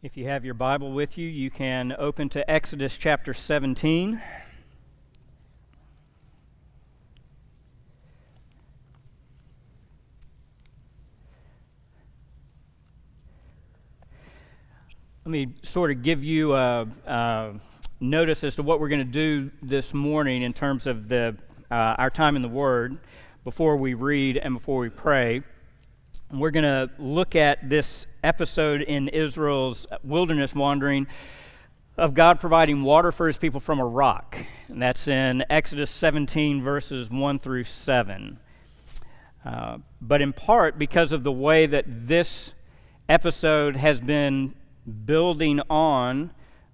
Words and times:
If 0.00 0.16
you 0.16 0.28
have 0.28 0.44
your 0.44 0.54
Bible 0.54 0.92
with 0.92 1.18
you, 1.18 1.28
you 1.28 1.50
can 1.50 1.92
open 1.98 2.28
to 2.28 2.48
Exodus 2.48 2.96
chapter 2.96 3.34
17. 3.34 4.22
Let 15.24 15.30
me 15.32 15.48
sort 15.64 15.90
of 15.90 16.04
give 16.04 16.22
you 16.22 16.54
a, 16.54 16.86
a 17.04 17.54
notice 17.98 18.44
as 18.44 18.54
to 18.54 18.62
what 18.62 18.78
we're 18.78 18.88
going 18.88 19.00
to 19.00 19.04
do 19.04 19.50
this 19.62 19.92
morning 19.92 20.42
in 20.42 20.52
terms 20.52 20.86
of 20.86 21.08
the, 21.08 21.36
uh, 21.72 21.96
our 21.98 22.10
time 22.10 22.36
in 22.36 22.42
the 22.42 22.48
Word 22.48 22.98
before 23.42 23.76
we 23.76 23.94
read 23.94 24.36
and 24.36 24.54
before 24.54 24.78
we 24.78 24.90
pray. 24.90 25.42
We're 26.30 26.50
going 26.50 26.64
to 26.64 26.90
look 26.98 27.36
at 27.36 27.70
this 27.70 28.06
episode 28.22 28.82
in 28.82 29.08
Israel's 29.08 29.86
wilderness 30.04 30.54
wandering 30.54 31.06
of 31.96 32.12
God 32.12 32.38
providing 32.38 32.82
water 32.82 33.12
for 33.12 33.28
his 33.28 33.38
people 33.38 33.60
from 33.60 33.78
a 33.78 33.86
rock. 33.86 34.36
And 34.68 34.82
that's 34.82 35.08
in 35.08 35.42
Exodus 35.48 35.90
17, 35.90 36.62
verses 36.62 37.08
1 37.08 37.38
through 37.38 37.64
7. 37.64 38.38
Uh, 39.42 39.78
but 40.02 40.20
in 40.20 40.34
part 40.34 40.78
because 40.78 41.12
of 41.12 41.24
the 41.24 41.32
way 41.32 41.64
that 41.64 41.86
this 41.88 42.52
episode 43.08 43.76
has 43.76 43.98
been 43.98 44.54
building 45.06 45.62
on 45.70 46.30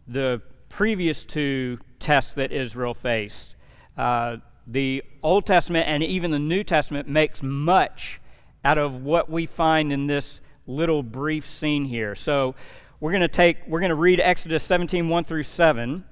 the 0.09 0.43
previous 0.69 1.25
two 1.25 1.79
tests 2.01 2.35
that 2.35 2.51
Israel 2.51 2.93
faced. 2.93 3.55
Uh, 3.97 4.39
the 4.67 5.05
Old 5.23 5.47
Testament 5.47 5.87
and 5.87 6.03
even 6.03 6.33
the 6.33 6.41
New 6.41 6.65
Testament 6.65 7.07
makes 7.07 7.41
much 7.41 8.21
out 8.65 8.79
of 8.79 9.05
what 9.05 9.29
we 9.31 9.47
find 9.47 9.93
in 9.93 10.07
this 10.07 10.41
little 10.67 11.03
brief 11.03 11.47
scene 11.47 11.85
here. 11.85 12.15
So 12.15 12.55
we're 13.01 13.13
going 13.13 13.21
to 13.21 13.29
take, 13.29 13.59
we're 13.67 13.81
going 13.81 13.91
to 13.91 13.95
read 13.95 14.21
Exodus 14.21 14.63
17, 14.63 15.09
1 15.09 15.25
through 15.25 15.43
7. 15.43 16.05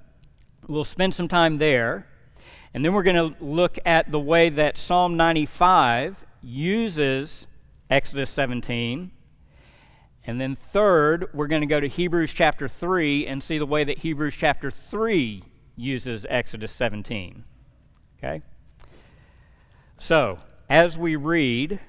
We'll 0.68 0.84
spend 0.84 1.14
some 1.14 1.28
time 1.28 1.58
there. 1.58 2.06
And 2.74 2.84
then 2.84 2.92
we're 2.92 3.02
going 3.02 3.34
to 3.34 3.44
look 3.44 3.78
at 3.84 4.10
the 4.10 4.20
way 4.20 4.48
that 4.50 4.76
Psalm 4.76 5.16
95 5.16 6.24
uses 6.42 7.46
Exodus 7.90 8.30
17. 8.30 9.10
And 10.24 10.40
then, 10.40 10.56
third, 10.56 11.28
we're 11.34 11.48
going 11.48 11.62
to 11.62 11.66
go 11.66 11.80
to 11.80 11.88
Hebrews 11.88 12.32
chapter 12.32 12.68
3 12.68 13.26
and 13.26 13.42
see 13.42 13.58
the 13.58 13.66
way 13.66 13.84
that 13.84 13.98
Hebrews 13.98 14.34
chapter 14.36 14.70
3 14.70 15.42
uses 15.76 16.24
Exodus 16.28 16.72
17. 16.72 17.44
Okay? 18.18 18.42
So, 19.98 20.38
as 20.70 20.96
we 20.96 21.16
read, 21.16 21.80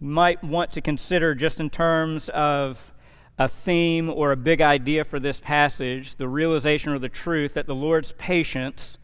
might 0.00 0.42
want 0.44 0.72
to 0.72 0.80
consider 0.80 1.34
just 1.34 1.58
in 1.58 1.70
terms 1.70 2.28
of 2.30 2.92
a 3.38 3.48
theme 3.48 4.10
or 4.10 4.32
a 4.32 4.36
big 4.36 4.60
idea 4.60 5.04
for 5.04 5.20
this 5.20 5.40
passage 5.40 6.16
the 6.16 6.28
realization 6.28 6.92
or 6.92 6.98
the 6.98 7.08
truth 7.08 7.54
that 7.54 7.66
the 7.66 7.74
Lord's 7.74 8.12
patience 8.12 8.98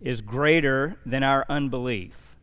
is 0.00 0.20
greater 0.20 0.98
than 1.06 1.22
our 1.22 1.44
unbelief. 1.48 2.36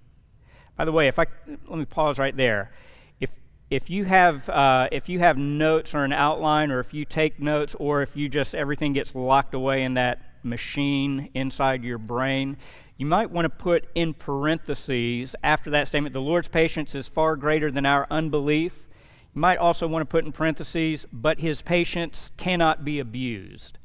By 0.76 0.86
the 0.86 0.92
way, 0.92 1.08
if 1.08 1.20
I 1.20 1.26
let 1.68 1.78
me 1.78 1.86
pause 1.86 2.18
right 2.18 2.36
there. 2.36 2.72
If 3.20 3.32
if 3.70 3.90
you 3.90 4.06
have 4.06 4.48
uh, 4.50 4.88
if 4.92 5.10
you 5.10 5.20
have 5.20 5.38
notes 5.38 5.94
or 5.94 6.06
an 6.06 6.14
outline, 6.14 6.72
or 6.72 6.80
if 6.80 6.94
you 6.94 7.04
take 7.04 7.40
notes, 7.40 7.76
or 7.76 8.02
if 8.02 8.16
you 8.16 8.30
just 8.30 8.56
everything 8.56 8.94
gets 8.94 9.14
locked 9.14 9.54
away 9.54 9.84
in 9.84 9.96
that 9.96 10.22
machine 10.42 11.30
inside 11.34 11.84
your 11.84 11.98
brain, 11.98 12.56
you 13.00 13.06
might 13.06 13.32
want 13.32 13.46
to 13.46 13.50
put 13.50 13.88
in 13.96 14.14
parentheses 14.14 15.34
after 15.42 15.70
that 15.70 15.88
statement, 15.88 16.12
the 16.12 16.20
Lord's 16.20 16.50
patience 16.50 16.94
is 16.94 17.08
far 17.08 17.38
greater 17.38 17.72
than 17.72 17.86
our 17.86 18.06
unbelief. 18.12 18.90
You 19.34 19.40
might 19.40 19.58
also 19.58 19.88
want 19.88 20.02
to 20.02 20.06
put 20.06 20.26
in 20.26 20.34
parentheses, 20.34 21.06
but 21.14 21.40
his 21.40 21.62
patience 21.62 22.30
cannot 22.36 22.84
be 22.84 23.00
abused. 23.00 23.78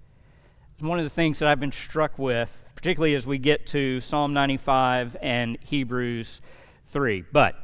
It's 0.72 0.82
one 0.82 0.98
of 0.98 1.04
the 1.04 1.10
things 1.10 1.38
that 1.38 1.48
I've 1.48 1.60
been 1.60 1.70
struck 1.70 2.18
with, 2.18 2.60
particularly 2.74 3.14
as 3.14 3.24
we 3.24 3.38
get 3.38 3.68
to 3.68 4.00
Psalm 4.00 4.32
95 4.32 5.16
and 5.22 5.58
Hebrews 5.60 6.40
3. 6.88 7.22
But 7.30 7.54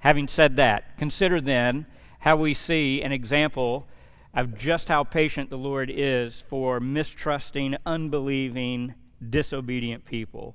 having 0.00 0.28
said 0.28 0.56
that, 0.56 0.98
consider 0.98 1.40
then 1.40 1.86
how 2.18 2.36
we 2.36 2.52
see 2.52 3.00
an 3.00 3.12
example 3.12 3.88
of 4.34 4.58
just 4.58 4.88
how 4.88 5.04
patient 5.04 5.48
the 5.48 5.56
Lord 5.56 5.90
is 5.90 6.44
for 6.50 6.80
mistrusting, 6.80 7.78
unbelieving, 7.86 8.92
disobedient 9.30 10.04
people. 10.04 10.54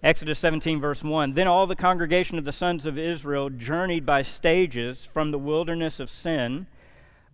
Exodus 0.00 0.38
17, 0.38 0.80
verse 0.80 1.02
1 1.02 1.34
Then 1.34 1.48
all 1.48 1.66
the 1.66 1.74
congregation 1.74 2.38
of 2.38 2.44
the 2.44 2.52
sons 2.52 2.86
of 2.86 2.96
Israel 2.96 3.50
journeyed 3.50 4.06
by 4.06 4.22
stages 4.22 5.04
from 5.04 5.32
the 5.32 5.38
wilderness 5.38 5.98
of 5.98 6.08
sin, 6.08 6.68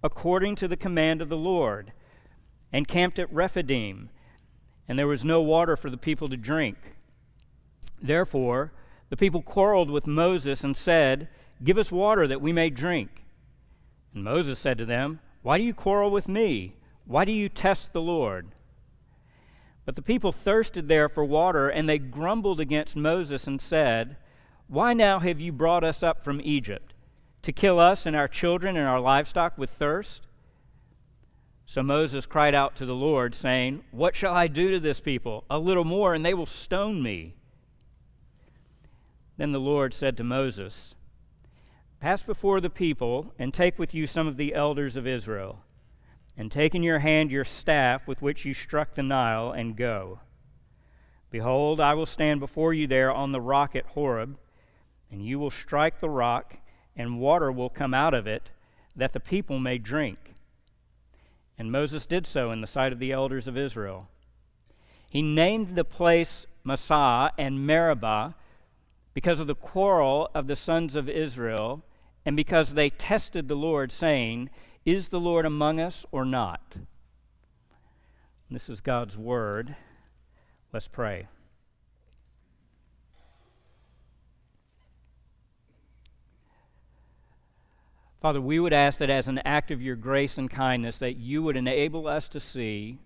according 0.02 0.56
to 0.56 0.69
the 0.69 0.76
command 0.76 1.20
of 1.20 1.28
the 1.28 1.36
Lord, 1.36 1.92
and 2.72 2.88
camped 2.88 3.19
at 3.19 3.32
Rephidim, 3.32 4.08
and 4.88 4.98
there 4.98 5.06
was 5.06 5.22
no 5.22 5.42
water 5.42 5.76
for 5.76 5.91
the 5.91 5.98
people 5.98 6.26
to 6.28 6.38
drink. 6.38 6.78
Therefore, 8.00 8.72
the 9.10 9.16
people 9.16 9.42
quarreled 9.42 9.91
with 9.91 10.06
Moses 10.06 10.64
and 10.64 10.75
said, 10.75 11.28
Give 11.62 11.76
us 11.76 11.92
water 11.92 12.26
that 12.26 12.41
we 12.41 12.52
may 12.52 12.70
drink. 12.70 13.25
And 14.14 14.25
Moses 14.25 14.58
said 14.58 14.78
to 14.78 14.86
them, 14.86 15.20
Why 15.42 15.58
do 15.58 15.64
you 15.64 15.75
quarrel 15.75 16.10
with 16.10 16.28
me? 16.28 16.76
Why 17.04 17.26
do 17.26 17.32
you 17.32 17.50
test 17.50 17.92
the 17.92 18.00
Lord? 18.00 18.53
But 19.84 19.96
the 19.96 20.02
people 20.02 20.32
thirsted 20.32 20.88
there 20.88 21.08
for 21.08 21.24
water, 21.24 21.68
and 21.68 21.88
they 21.88 21.98
grumbled 21.98 22.60
against 22.60 22.96
Moses 22.96 23.46
and 23.46 23.60
said, 23.60 24.16
Why 24.66 24.94
now 24.94 25.18
have 25.18 25.40
you 25.40 25.52
brought 25.52 25.84
us 25.84 26.02
up 26.02 26.24
from 26.24 26.40
Egypt? 26.42 26.94
To 27.42 27.52
kill 27.52 27.78
us 27.78 28.06
and 28.06 28.16
our 28.16 28.28
children 28.28 28.76
and 28.76 28.88
our 28.88 29.00
livestock 29.00 29.58
with 29.58 29.70
thirst? 29.70 30.22
So 31.66 31.82
Moses 31.82 32.24
cried 32.24 32.54
out 32.54 32.76
to 32.76 32.86
the 32.86 32.94
Lord, 32.94 33.34
saying, 33.34 33.84
What 33.90 34.16
shall 34.16 34.34
I 34.34 34.46
do 34.46 34.70
to 34.70 34.80
this 34.80 35.00
people? 35.00 35.44
A 35.50 35.58
little 35.58 35.84
more, 35.84 36.14
and 36.14 36.24
they 36.24 36.34
will 36.34 36.46
stone 36.46 37.02
me. 37.02 37.34
Then 39.36 39.52
the 39.52 39.60
Lord 39.60 39.92
said 39.92 40.16
to 40.16 40.24
Moses, 40.24 40.94
Pass 42.00 42.22
before 42.22 42.60
the 42.60 42.70
people, 42.70 43.34
and 43.38 43.52
take 43.52 43.78
with 43.78 43.94
you 43.94 44.06
some 44.06 44.26
of 44.26 44.36
the 44.36 44.54
elders 44.54 44.96
of 44.96 45.06
Israel 45.06 45.63
and 46.36 46.50
take 46.50 46.74
in 46.74 46.82
your 46.82 46.98
hand 46.98 47.30
your 47.30 47.44
staff 47.44 48.06
with 48.06 48.20
which 48.22 48.44
you 48.44 48.54
struck 48.54 48.94
the 48.94 49.02
Nile, 49.02 49.52
and 49.52 49.76
go. 49.76 50.20
Behold, 51.30 51.80
I 51.80 51.94
will 51.94 52.06
stand 52.06 52.40
before 52.40 52.72
you 52.72 52.86
there 52.86 53.12
on 53.12 53.32
the 53.32 53.40
rock 53.40 53.74
at 53.74 53.86
Horeb, 53.86 54.36
and 55.10 55.24
you 55.24 55.38
will 55.38 55.50
strike 55.50 56.00
the 56.00 56.10
rock, 56.10 56.58
and 56.96 57.20
water 57.20 57.50
will 57.50 57.70
come 57.70 57.94
out 57.94 58.14
of 58.14 58.26
it, 58.26 58.50
that 58.96 59.12
the 59.12 59.20
people 59.20 59.58
may 59.58 59.78
drink. 59.78 60.34
And 61.58 61.70
Moses 61.70 62.06
did 62.06 62.26
so 62.26 62.50
in 62.50 62.60
the 62.60 62.66
sight 62.66 62.92
of 62.92 62.98
the 62.98 63.12
elders 63.12 63.46
of 63.46 63.56
Israel. 63.56 64.08
He 65.08 65.22
named 65.22 65.70
the 65.70 65.84
place 65.84 66.46
Massah 66.64 67.32
and 67.38 67.66
Meribah 67.66 68.34
because 69.12 69.38
of 69.38 69.46
the 69.46 69.54
quarrel 69.54 70.28
of 70.34 70.48
the 70.48 70.56
sons 70.56 70.96
of 70.96 71.08
Israel, 71.08 71.84
and 72.26 72.36
because 72.36 72.74
they 72.74 72.90
tested 72.90 73.46
the 73.46 73.54
Lord, 73.54 73.92
saying, 73.92 74.50
is 74.84 75.08
the 75.08 75.20
Lord 75.20 75.46
among 75.46 75.80
us 75.80 76.04
or 76.12 76.24
not? 76.24 76.74
This 78.50 78.68
is 78.68 78.80
God's 78.80 79.16
word. 79.16 79.74
Let's 80.72 80.88
pray. 80.88 81.26
Father, 88.20 88.40
we 88.40 88.58
would 88.58 88.72
ask 88.72 88.98
that 88.98 89.10
as 89.10 89.28
an 89.28 89.38
act 89.44 89.70
of 89.70 89.82
your 89.82 89.96
grace 89.96 90.38
and 90.38 90.48
kindness, 90.50 90.98
that 90.98 91.16
you 91.16 91.42
would 91.42 91.56
enable 91.56 92.06
us 92.06 92.28
to 92.28 92.40
see, 92.40 92.98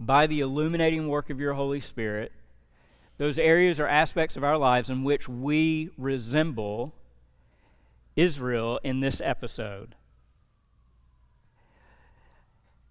by 0.00 0.26
the 0.26 0.40
illuminating 0.40 1.08
work 1.08 1.30
of 1.30 1.38
your 1.38 1.54
Holy 1.54 1.80
Spirit, 1.80 2.32
those 3.16 3.38
areas 3.38 3.78
or 3.78 3.86
aspects 3.86 4.36
of 4.36 4.42
our 4.42 4.58
lives 4.58 4.90
in 4.90 5.04
which 5.04 5.28
we 5.28 5.90
resemble 5.96 6.92
Israel 8.16 8.80
in 8.82 9.00
this 9.00 9.20
episode. 9.20 9.94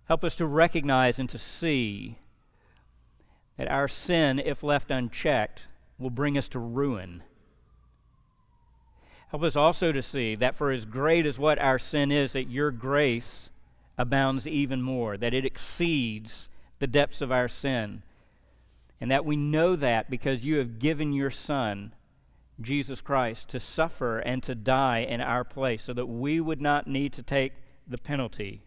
Help 0.07 0.23
us 0.23 0.35
to 0.35 0.45
recognize 0.45 1.17
and 1.17 1.29
to 1.29 1.37
see 1.37 2.17
that 3.57 3.69
our 3.69 3.87
sin, 3.87 4.39
if 4.39 4.63
left 4.63 4.91
unchecked, 4.91 5.61
will 5.97 6.09
bring 6.09 6.37
us 6.37 6.47
to 6.49 6.59
ruin. 6.59 7.23
Help 9.29 9.43
us 9.43 9.55
also 9.55 9.91
to 9.91 10.01
see 10.01 10.35
that 10.35 10.55
for 10.55 10.71
as 10.71 10.85
great 10.85 11.25
as 11.25 11.39
what 11.39 11.57
our 11.59 11.79
sin 11.79 12.11
is, 12.11 12.33
that 12.33 12.49
your 12.49 12.71
grace 12.71 13.49
abounds 13.97 14.47
even 14.47 14.81
more, 14.81 15.17
that 15.17 15.33
it 15.33 15.45
exceeds 15.45 16.49
the 16.79 16.87
depths 16.87 17.21
of 17.21 17.31
our 17.31 17.47
sin. 17.47 18.03
And 18.99 19.09
that 19.09 19.25
we 19.25 19.35
know 19.35 19.75
that 19.75 20.09
because 20.09 20.45
you 20.45 20.57
have 20.57 20.79
given 20.79 21.13
your 21.13 21.31
Son, 21.31 21.93
Jesus 22.61 23.01
Christ, 23.01 23.49
to 23.49 23.59
suffer 23.59 24.19
and 24.19 24.43
to 24.43 24.55
die 24.55 24.99
in 24.99 25.21
our 25.21 25.43
place 25.43 25.83
so 25.83 25.93
that 25.93 26.05
we 26.05 26.39
would 26.39 26.61
not 26.61 26.87
need 26.87 27.13
to 27.13 27.23
take 27.23 27.53
the 27.87 27.97
penalty 27.97 28.61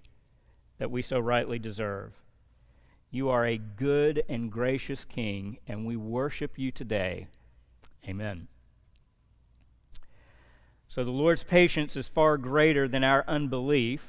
that 0.78 0.90
we 0.90 1.02
so 1.02 1.18
rightly 1.18 1.58
deserve. 1.58 2.12
You 3.10 3.30
are 3.30 3.46
a 3.46 3.56
good 3.56 4.24
and 4.28 4.50
gracious 4.50 5.04
King, 5.04 5.58
and 5.66 5.86
we 5.86 5.96
worship 5.96 6.58
you 6.58 6.70
today. 6.70 7.28
Amen. 8.06 8.48
So 10.88 11.04
the 11.04 11.10
Lord's 11.10 11.44
patience 11.44 11.96
is 11.96 12.08
far 12.08 12.38
greater 12.38 12.88
than 12.88 13.04
our 13.04 13.24
unbelief. 13.28 14.02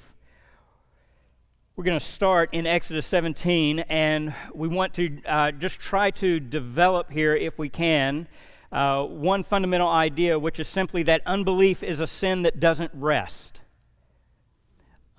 We're 1.76 1.84
going 1.84 2.00
to 2.00 2.06
start 2.06 2.50
in 2.54 2.66
Exodus 2.66 3.06
17, 3.06 3.80
and 3.82 4.34
we 4.54 4.68
want 4.68 4.94
to 4.96 5.22
uh, 5.26 5.52
just 5.52 5.80
try 5.80 6.12
to 6.12 6.40
develop 6.40 7.12
here, 7.12 7.36
if 7.36 7.60
we 7.60 7.70
can, 7.70 8.28
uh, 8.72 9.04
one 9.04 9.44
fundamental 9.44 9.88
idea, 9.88 10.40
which 10.40 10.60
is 10.60 10.68
simply 10.68 11.04
that 11.04 11.22
unbelief 11.26 11.84
is 11.84 12.00
a 12.00 12.08
sin 12.08 12.42
that 12.44 12.60
doesn't 12.60 12.92
rest. 12.94 13.60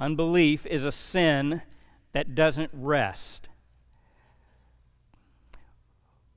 Unbelief 0.01 0.65
is 0.67 0.85
a 0.85 0.93
sin 0.93 1.63
that 2.13 2.35
doesn't 2.35 2.71
rest. 2.73 3.49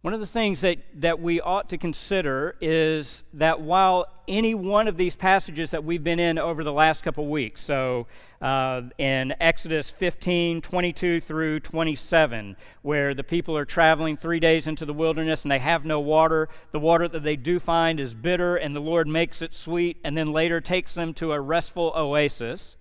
One 0.02 0.16
of 0.16 0.20
the 0.20 0.26
things 0.26 0.62
that, 0.62 0.80
that 0.96 1.22
we 1.22 1.40
ought 1.40 1.70
to 1.70 1.78
consider 1.78 2.56
is 2.60 3.22
that 3.34 3.62
while 3.62 4.08
any 4.28 4.56
one 4.56 4.88
of 4.88 4.98
these 4.98 5.16
passages 5.16 5.70
that 5.72 5.84
we've 5.84 6.04
been 6.04 6.20
in 6.20 6.40
over 6.40 6.64
the 6.64 6.74
last 6.74 7.04
couple 7.04 7.28
weeks, 7.28 7.62
so 7.62 8.08
uh, 8.42 8.82
in 8.98 9.36
Exodus 9.40 9.92
15, 9.92 10.62
22 10.62 11.22
through 11.22 11.60
27, 11.60 12.58
where 12.82 13.14
the 13.14 13.24
people 13.24 13.56
are 13.56 13.64
traveling 13.64 14.18
three 14.18 14.40
days 14.40 14.66
into 14.66 14.88
the 14.88 14.94
wilderness 14.94 15.44
and 15.44 15.52
they 15.52 15.60
have 15.60 15.86
no 15.86 16.00
water, 16.00 16.50
the 16.72 16.80
water 16.80 17.08
that 17.08 17.22
they 17.22 17.36
do 17.36 17.60
find 17.60 18.00
is 18.00 18.16
bitter, 18.16 18.56
and 18.56 18.76
the 18.76 18.80
Lord 18.80 19.08
makes 19.08 19.40
it 19.44 19.54
sweet, 19.54 19.98
and 20.04 20.18
then 20.18 20.32
later 20.32 20.60
takes 20.60 20.96
them 20.96 21.14
to 21.14 21.32
a 21.32 21.40
restful 21.40 21.94
oasis. 21.96 22.76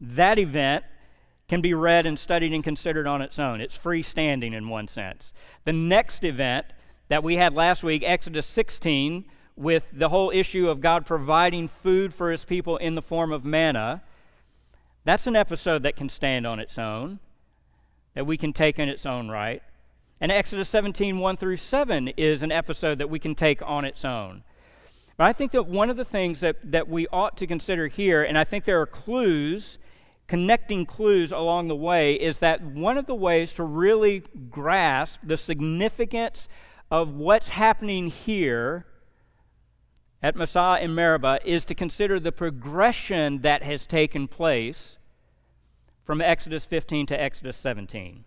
That 0.00 0.38
event 0.38 0.84
can 1.48 1.60
be 1.60 1.74
read 1.74 2.06
and 2.06 2.18
studied 2.18 2.52
and 2.52 2.62
considered 2.62 3.06
on 3.06 3.22
its 3.22 3.38
own. 3.38 3.60
It's 3.60 3.76
freestanding 3.76 4.52
in 4.52 4.68
one 4.68 4.86
sense. 4.86 5.32
The 5.64 5.72
next 5.72 6.22
event 6.22 6.66
that 7.08 7.24
we 7.24 7.36
had 7.36 7.54
last 7.54 7.82
week, 7.82 8.02
Exodus 8.06 8.46
16, 8.46 9.24
with 9.56 9.84
the 9.92 10.10
whole 10.10 10.30
issue 10.30 10.68
of 10.68 10.80
God 10.80 11.06
providing 11.06 11.68
food 11.68 12.14
for 12.14 12.30
his 12.30 12.44
people 12.44 12.76
in 12.76 12.94
the 12.94 13.02
form 13.02 13.32
of 13.32 13.44
manna, 13.44 14.02
that's 15.04 15.26
an 15.26 15.34
episode 15.34 15.82
that 15.82 15.96
can 15.96 16.10
stand 16.10 16.46
on 16.46 16.60
its 16.60 16.78
own, 16.78 17.18
that 18.14 18.26
we 18.26 18.36
can 18.36 18.52
take 18.52 18.78
in 18.78 18.88
its 18.88 19.06
own 19.06 19.28
right. 19.28 19.62
And 20.20 20.30
Exodus 20.30 20.68
17, 20.68 21.18
1 21.18 21.36
through 21.38 21.56
7 21.56 22.08
is 22.08 22.42
an 22.42 22.52
episode 22.52 22.98
that 22.98 23.08
we 23.08 23.18
can 23.18 23.34
take 23.34 23.62
on 23.62 23.84
its 23.84 24.04
own. 24.04 24.42
But 25.16 25.24
I 25.24 25.32
think 25.32 25.52
that 25.52 25.66
one 25.66 25.90
of 25.90 25.96
the 25.96 26.04
things 26.04 26.40
that, 26.40 26.56
that 26.70 26.88
we 26.88 27.06
ought 27.08 27.36
to 27.38 27.46
consider 27.46 27.88
here, 27.88 28.22
and 28.22 28.36
I 28.36 28.44
think 28.44 28.64
there 28.64 28.80
are 28.80 28.86
clues 28.86 29.78
connecting 30.28 30.84
clues 30.84 31.32
along 31.32 31.68
the 31.68 31.74
way 31.74 32.14
is 32.14 32.38
that 32.38 32.62
one 32.62 32.98
of 32.98 33.06
the 33.06 33.14
ways 33.14 33.52
to 33.54 33.64
really 33.64 34.22
grasp 34.50 35.20
the 35.22 35.38
significance 35.38 36.48
of 36.90 37.14
what's 37.14 37.50
happening 37.50 38.08
here 38.08 38.84
at 40.22 40.36
Massah 40.36 40.78
and 40.80 40.94
Meribah 40.94 41.40
is 41.44 41.64
to 41.64 41.74
consider 41.74 42.20
the 42.20 42.32
progression 42.32 43.40
that 43.40 43.62
has 43.62 43.86
taken 43.86 44.28
place 44.28 44.98
from 46.04 46.20
Exodus 46.20 46.64
15 46.64 47.06
to 47.06 47.20
Exodus 47.20 47.56
17. 47.56 48.24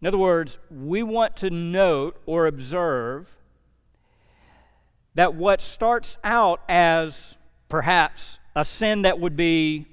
In 0.00 0.06
other 0.06 0.18
words, 0.18 0.58
we 0.70 1.02
want 1.02 1.36
to 1.36 1.50
note 1.50 2.20
or 2.26 2.46
observe 2.46 3.30
that 5.14 5.34
what 5.34 5.60
starts 5.60 6.16
out 6.24 6.60
as 6.68 7.36
perhaps 7.68 8.38
a 8.56 8.64
sin 8.64 9.02
that 9.02 9.20
would 9.20 9.36
be 9.36 9.86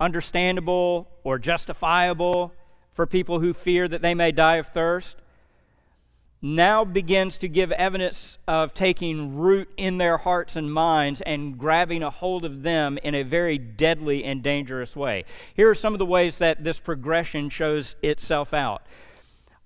understandable 0.00 1.08
or 1.24 1.38
justifiable 1.38 2.52
for 2.92 3.06
people 3.06 3.40
who 3.40 3.52
fear 3.52 3.86
that 3.88 4.02
they 4.02 4.14
may 4.14 4.32
die 4.32 4.56
of 4.56 4.68
thirst, 4.68 5.16
now 6.42 6.84
begins 6.84 7.38
to 7.38 7.48
give 7.48 7.72
evidence 7.72 8.38
of 8.46 8.74
taking 8.74 9.36
root 9.36 9.68
in 9.76 9.98
their 9.98 10.18
hearts 10.18 10.54
and 10.54 10.72
minds 10.72 11.20
and 11.22 11.58
grabbing 11.58 12.02
a 12.02 12.10
hold 12.10 12.44
of 12.44 12.62
them 12.62 12.98
in 13.02 13.14
a 13.14 13.22
very 13.22 13.58
deadly 13.58 14.22
and 14.22 14.42
dangerous 14.42 14.94
way. 14.94 15.24
Here 15.54 15.70
are 15.70 15.74
some 15.74 15.94
of 15.94 15.98
the 15.98 16.06
ways 16.06 16.36
that 16.36 16.62
this 16.62 16.78
progression 16.78 17.48
shows 17.48 17.96
itself 18.02 18.52
out. 18.52 18.82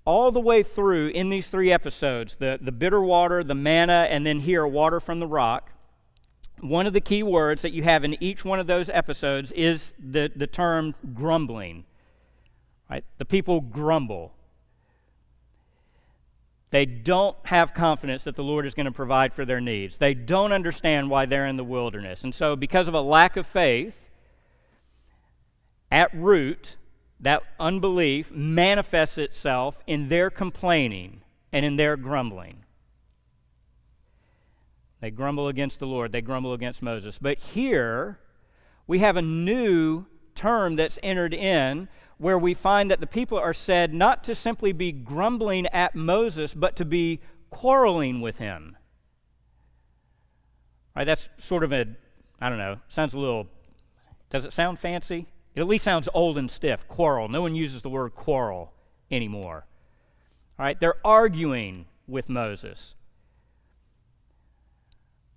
All 0.05 0.31
the 0.31 0.39
way 0.39 0.63
through 0.63 1.09
in 1.09 1.29
these 1.29 1.47
three 1.47 1.71
episodes 1.71 2.35
the, 2.35 2.57
the 2.59 2.71
bitter 2.71 3.01
water, 3.01 3.43
the 3.43 3.53
manna, 3.53 4.07
and 4.09 4.25
then 4.25 4.39
here, 4.39 4.65
water 4.65 4.99
from 4.99 5.19
the 5.19 5.27
rock 5.27 5.71
one 6.61 6.87
of 6.87 6.93
the 6.93 7.01
key 7.01 7.23
words 7.23 7.61
that 7.63 7.73
you 7.73 7.83
have 7.83 8.03
in 8.03 8.21
each 8.23 8.45
one 8.45 8.59
of 8.59 8.67
those 8.67 8.89
episodes 8.89 9.51
is 9.51 9.93
the, 9.99 10.31
the 10.35 10.47
term 10.47 10.95
grumbling. 11.13 11.85
Right? 12.89 13.03
The 13.17 13.25
people 13.25 13.61
grumble. 13.61 14.33
They 16.69 16.85
don't 16.85 17.35
have 17.43 17.73
confidence 17.73 18.23
that 18.23 18.35
the 18.35 18.43
Lord 18.43 18.65
is 18.65 18.73
going 18.73 18.85
to 18.85 18.91
provide 18.91 19.33
for 19.33 19.43
their 19.43 19.59
needs. 19.59 19.97
They 19.97 20.13
don't 20.13 20.53
understand 20.53 21.09
why 21.09 21.25
they're 21.25 21.47
in 21.47 21.57
the 21.57 21.63
wilderness. 21.63 22.23
And 22.23 22.33
so, 22.33 22.55
because 22.55 22.87
of 22.87 22.93
a 22.93 23.01
lack 23.01 23.35
of 23.35 23.45
faith, 23.45 24.09
at 25.91 26.13
root, 26.13 26.77
that 27.19 27.43
unbelief 27.59 28.31
manifests 28.31 29.17
itself 29.17 29.77
in 29.85 30.07
their 30.07 30.29
complaining 30.29 31.21
and 31.51 31.65
in 31.65 31.75
their 31.75 31.97
grumbling. 31.97 32.60
They 35.01 35.09
grumble 35.11 35.47
against 35.47 35.79
the 35.79 35.87
Lord, 35.87 36.11
they 36.11 36.21
grumble 36.21 36.53
against 36.53 36.81
Moses. 36.81 37.17
But 37.19 37.39
here, 37.39 38.19
we 38.87 38.99
have 38.99 39.17
a 39.17 39.21
new 39.21 40.05
term 40.35 40.75
that's 40.75 40.99
entered 41.03 41.33
in 41.33 41.89
where 42.19 42.37
we 42.37 42.53
find 42.53 42.91
that 42.91 42.99
the 42.99 43.07
people 43.07 43.37
are 43.37 43.53
said 43.53 43.95
not 43.95 44.23
to 44.23 44.35
simply 44.35 44.71
be 44.71 44.91
grumbling 44.91 45.65
at 45.67 45.95
Moses, 45.95 46.53
but 46.53 46.75
to 46.75 46.85
be 46.85 47.19
quarreling 47.49 48.21
with 48.21 48.37
him. 48.37 48.77
Right? 50.95 51.05
That's 51.05 51.29
sort 51.37 51.63
of 51.63 51.73
a, 51.73 51.87
I 52.39 52.49
don't 52.49 52.59
know, 52.59 52.79
sounds 52.89 53.15
a 53.15 53.19
little, 53.19 53.47
does 54.29 54.45
it 54.45 54.53
sound 54.53 54.77
fancy? 54.77 55.25
It 55.55 55.61
at 55.61 55.67
least 55.67 55.83
sounds 55.83 56.07
old 56.13 56.37
and 56.37 56.49
stiff. 56.49 56.87
Quarrel. 56.87 57.27
No 57.27 57.41
one 57.41 57.55
uses 57.55 57.81
the 57.81 57.89
word 57.89 58.13
quarrel 58.13 58.71
anymore. 59.09 59.65
All 60.59 60.65
right? 60.65 60.79
They're 60.79 61.05
arguing 61.05 61.87
with 62.07 62.29
Moses. 62.29 62.93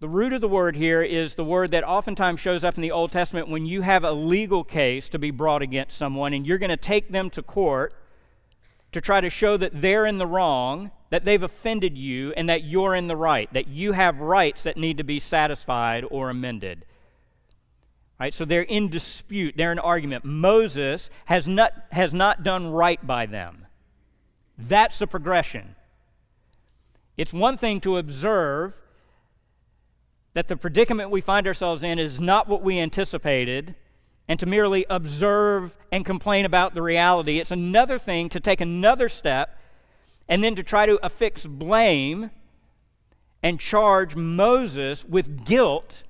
The 0.00 0.08
root 0.08 0.32
of 0.32 0.41
the 0.41 0.49
word 0.49 0.76
here 0.76 1.02
is 1.02 1.35
the 1.35 1.44
word 1.44 1.70
that 1.70 1.85
oftentimes 1.85 2.41
shows 2.41 2.64
up 2.64 2.76
in 2.76 2.82
the 2.82 2.91
Old 2.91 3.12
Testament 3.12 3.49
when 3.49 3.64
you 3.64 3.82
have 3.82 4.05
a 4.05 4.12
legal 4.12 4.64
case 4.64 5.08
to 5.11 5.19
be 5.19 5.31
brought 5.31 5.62
against 5.62 5.96
someone 5.96 6.35
and 6.35 6.46
you're 6.46 6.58
going 6.58 6.70
to 6.70 6.76
take 6.76 7.11
them 7.11 7.31
to 7.31 7.43
court 7.43 7.94
to 8.93 9.00
try 9.00 9.20
to 9.20 9.29
show 9.31 9.56
that 9.56 9.81
they're 9.81 10.06
in 10.06 10.19
the 10.19 10.26
wrong, 10.26 10.91
that 11.11 11.25
they've 11.25 11.43
offended 11.43 11.99
you, 11.99 12.32
and 12.37 12.49
that 12.49 12.62
you're 12.62 12.94
in 12.94 13.08
the 13.08 13.17
right, 13.17 13.52
that 13.52 13.67
you 13.67 13.91
have 13.93 14.20
rights 14.20 14.62
that 14.62 14.76
need 14.76 14.99
to 14.99 15.05
be 15.05 15.19
satisfied 15.19 16.05
or 16.11 16.31
amended. 16.31 16.85
Right? 18.20 18.32
So 18.32 18.44
they're 18.44 18.62
in 18.62 18.88
dispute, 18.91 19.55
they're 19.56 19.73
in 19.73 19.81
argument. 19.81 20.25
Moses 20.25 21.10
has 21.24 21.48
not, 21.48 21.72
has 21.91 22.15
not 22.15 22.44
done 22.44 22.70
right 22.70 23.05
by 23.05 23.27
them. 23.27 23.67
That's 24.56 25.01
the 25.01 25.08
progression. 25.08 25.74
It's 27.17 27.32
one 27.32 27.58
thing 27.58 27.81
to 27.81 27.96
observe 27.96 28.77
that 30.34 30.48
the 30.48 30.56
predicament 30.56 31.10
we 31.10 31.20
find 31.20 31.46
ourselves 31.46 31.82
in 31.82 31.98
is 31.98 32.20
not 32.20 32.48
what 32.48 32.62
we 32.62 32.79
anticipated 32.79 33.74
and 34.26 34.41
to 34.41 34.46
merely 34.46 34.84
observe 34.91 35.76
and 35.93 36.05
complain 36.05 36.44
about 36.44 36.74
the 36.74 36.82
reality. 36.82 37.38
It's 37.38 37.50
another 37.50 37.98
thing 37.98 38.29
to 38.31 38.41
take 38.41 38.60
another 38.60 39.08
step 39.08 39.58
and 40.29 40.43
then 40.43 40.56
to 40.56 40.62
try 40.62 40.86
to 40.86 40.98
affix 41.05 41.46
blame 41.46 42.31
and 43.43 43.60
charge 43.60 44.17
Moses 44.17 45.05
with 45.05 45.44
guilt 45.44 46.03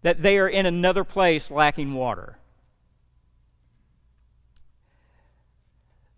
that 0.00 0.22
they 0.22 0.38
are 0.38 0.48
in 0.48 0.66
another 0.66 1.04
place 1.04 1.50
lacking 1.50 1.94
water. 1.94 2.38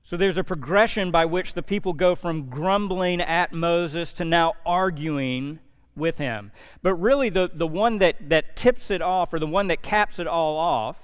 So 0.05 0.17
there's 0.17 0.37
a 0.37 0.45
progression 0.45 1.11
by 1.11 1.25
which 1.25 1.55
the 1.55 1.63
people 1.63 1.93
go 1.93 2.15
from 2.15 2.49
grumbling 2.49 3.21
at 3.21 3.53
Moses 3.53 4.13
to 4.15 4.25
now 4.25 4.55
arguing 4.65 5.59
with 5.97 6.19
him. 6.19 6.53
But 6.83 6.95
really, 6.97 7.29
the, 7.29 7.51
the 7.53 7.67
one 7.67 7.99
that, 7.99 8.29
that 8.29 8.57
tips 8.57 8.91
it 8.91 9.03
off, 9.03 9.33
or 9.33 9.39
the 9.39 9.47
one 9.47 9.69
that 9.69 9.83
caps 9.83 10.19
it 10.19 10.27
all 10.27 10.57
off, 10.57 10.97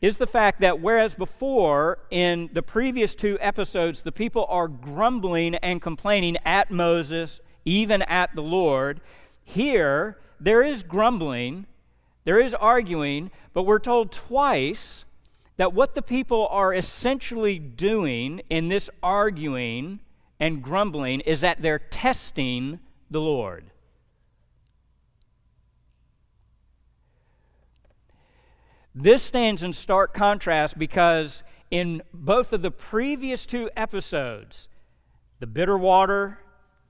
is 0.00 0.18
the 0.18 0.26
fact 0.26 0.60
that 0.60 0.80
whereas 0.80 1.14
before, 1.14 1.98
in 2.10 2.50
the 2.52 2.62
previous 2.62 3.14
two 3.14 3.36
episodes, 3.40 4.02
the 4.02 4.12
people 4.12 4.46
are 4.48 4.68
grumbling 4.68 5.56
and 5.56 5.82
complaining 5.82 6.36
at 6.44 6.70
Moses, 6.70 7.40
even 7.64 8.02
at 8.02 8.34
the 8.34 8.42
Lord, 8.42 9.00
here 9.44 10.18
there 10.40 10.62
is 10.62 10.82
grumbling, 10.82 11.66
there 12.24 12.40
is 12.40 12.54
arguing, 12.54 13.30
but 13.52 13.64
we're 13.64 13.80
told 13.80 14.12
twice 14.12 15.04
that 15.56 15.72
what 15.72 15.96
the 15.96 16.02
people 16.02 16.46
are 16.50 16.72
essentially 16.72 17.58
doing 17.58 18.40
in 18.48 18.68
this 18.68 18.88
arguing 19.02 19.98
and 20.38 20.62
grumbling 20.62 21.20
is 21.20 21.40
that 21.40 21.60
they're 21.60 21.80
testing 21.80 22.78
the 23.10 23.20
Lord. 23.20 23.70
This 28.94 29.22
stands 29.22 29.62
in 29.62 29.72
stark 29.72 30.12
contrast 30.12 30.78
because 30.78 31.42
in 31.70 32.02
both 32.12 32.52
of 32.52 32.62
the 32.62 32.70
previous 32.70 33.46
two 33.46 33.70
episodes, 33.76 34.68
the 35.38 35.46
bitter 35.46 35.78
water, 35.78 36.38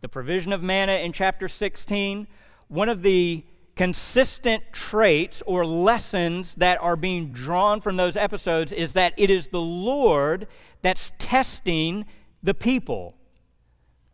the 0.00 0.08
provision 0.08 0.52
of 0.52 0.62
manna 0.62 0.92
in 0.92 1.12
chapter 1.12 1.48
16, 1.48 2.26
one 2.68 2.88
of 2.88 3.02
the 3.02 3.44
consistent 3.76 4.62
traits 4.72 5.42
or 5.46 5.64
lessons 5.64 6.54
that 6.56 6.80
are 6.80 6.96
being 6.96 7.30
drawn 7.30 7.80
from 7.80 7.96
those 7.96 8.16
episodes 8.16 8.72
is 8.72 8.94
that 8.94 9.12
it 9.16 9.30
is 9.30 9.48
the 9.48 9.60
Lord 9.60 10.46
that's 10.82 11.12
testing 11.18 12.04
the 12.42 12.54
people. 12.54 13.14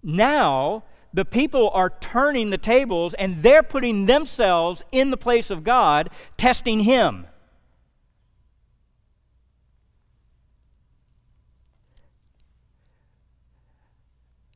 Now, 0.03 0.85
the 1.15 1.25
people 1.25 1.71
are 1.71 1.91
turning 2.01 2.51
the 2.51 2.59
tables 2.59 3.15
and 3.15 3.41
they're 3.41 3.63
putting 3.63 4.07
themselves 4.07 4.83
in 4.91 5.13
the 5.13 5.17
place 5.17 5.49
of 5.49 5.63
God, 5.63 6.11
testing 6.37 6.81
Him. 6.81 7.29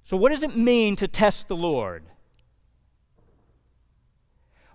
So, 0.03 0.17
what 0.17 0.33
does 0.33 0.43
it 0.43 0.57
mean 0.57 0.97
to 0.97 1.07
test 1.07 1.47
the 1.47 1.57
Lord? 1.57 2.03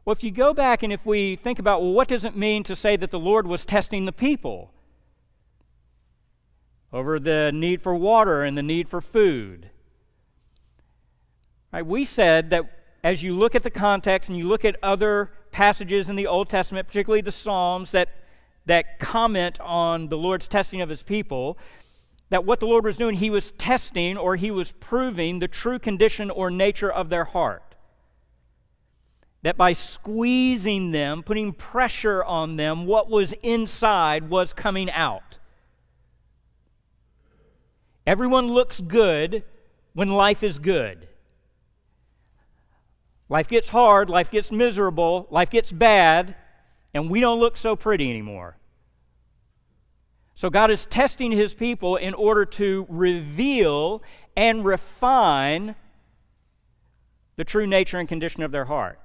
Well, 0.06 0.14
if 0.14 0.24
you 0.24 0.32
go 0.32 0.54
back 0.54 0.84
and 0.84 0.94
if 0.94 1.06
we 1.06 1.36
think 1.36 1.60
about, 1.60 1.82
well, 1.82 1.92
what 1.92 2.08
does 2.08 2.24
it 2.24 2.36
mean 2.36 2.64
to 2.64 2.78
say 2.78 2.96
that 2.96 3.12
the 3.12 3.20
Lord 3.20 3.46
was 3.46 3.66
testing 3.66 4.06
the 4.06 4.12
people 4.14 4.72
over 6.94 7.20
the 7.20 7.52
need 7.54 7.82
for 7.82 7.94
water 7.94 8.44
and 8.44 8.58
the 8.58 8.64
need 8.64 8.88
for 8.88 9.02
food? 9.02 9.70
Right, 11.74 11.84
we 11.84 12.06
said 12.06 12.52
that 12.52 12.66
as 13.04 13.24
you 13.24 13.34
look 13.34 13.56
at 13.56 13.64
the 13.64 13.72
context 13.72 14.30
and 14.30 14.38
you 14.38 14.46
look 14.46 14.64
at 14.64 14.78
other 14.84 15.32
passages 15.50 16.08
in 16.08 16.16
the 16.16 16.28
Old 16.28 16.48
Testament, 16.48 16.88
particularly 16.88 17.22
the 17.22 17.32
Psalms 17.32 17.90
that, 17.92 18.10
that 18.68 19.00
comment 19.00 19.60
on 19.60 20.10
the 20.10 20.18
Lord's 20.18 20.48
testing 20.48 20.82
of 20.82 20.90
his 20.90 21.02
people, 21.02 21.58
that 22.30 22.46
what 22.46 22.60
the 22.60 22.68
Lord 22.68 22.86
was 22.86 22.96
doing, 22.96 23.16
he 23.16 23.32
was 23.32 23.52
testing 23.58 24.18
or 24.18 24.36
he 24.36 24.52
was 24.52 24.72
proving 24.74 25.40
the 25.40 25.48
true 25.48 25.80
condition 25.80 26.30
or 26.30 26.52
nature 26.52 26.92
of 26.92 27.10
their 27.10 27.26
heart 27.26 27.64
that 29.42 29.58
by 29.58 29.74
squeezing 29.74 30.92
them, 30.92 31.22
putting 31.22 31.52
pressure 31.54 32.24
on 32.24 32.56
them, 32.56 32.86
what 32.86 33.10
was 33.10 33.34
inside 33.44 34.30
was 34.30 34.54
coming 34.54 34.90
out. 34.92 35.38
Everyone 38.08 38.48
looks 38.48 38.80
good 38.80 39.44
when 39.94 40.12
life 40.12 40.44
is 40.44 40.60
good. 40.60 41.08
Life 43.30 43.48
gets 43.48 43.70
hard, 43.70 44.10
life 44.10 44.30
gets 44.30 44.52
miserable, 44.52 45.28
life 45.30 45.50
gets 45.50 45.72
bad, 45.72 46.36
and 46.94 47.10
we 47.10 47.20
don't 47.20 47.40
look 47.40 47.58
so 47.58 47.76
pretty 47.76 48.10
anymore. 48.10 48.58
So 50.36 50.50
God 50.50 50.72
is 50.72 50.86
testing 50.86 51.32
his 51.32 51.54
people 51.54 51.96
in 51.96 52.14
order 52.14 52.46
to 52.46 52.86
reveal 52.90 54.04
and 54.36 54.66
refine 54.66 55.76
the 57.36 57.44
true 57.44 57.68
nature 57.68 57.98
and 57.98 58.08
condition 58.08 58.44
of 58.44 58.52
their 58.52 58.66
heart. 58.66 59.00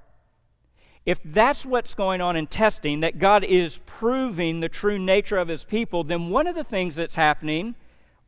If 1.05 1.19
that's 1.23 1.65
what's 1.65 1.95
going 1.95 2.21
on 2.21 2.35
in 2.35 2.45
testing, 2.45 2.99
that 2.99 3.19
God 3.19 3.43
is 3.43 3.79
proving 3.85 4.59
the 4.59 4.69
true 4.69 4.99
nature 4.99 5.37
of 5.37 5.47
his 5.47 5.63
people, 5.63 6.03
then 6.03 6.29
one 6.29 6.45
of 6.45 6.55
the 6.55 6.63
things 6.63 6.95
that's 6.95 7.15
happening, 7.15 7.75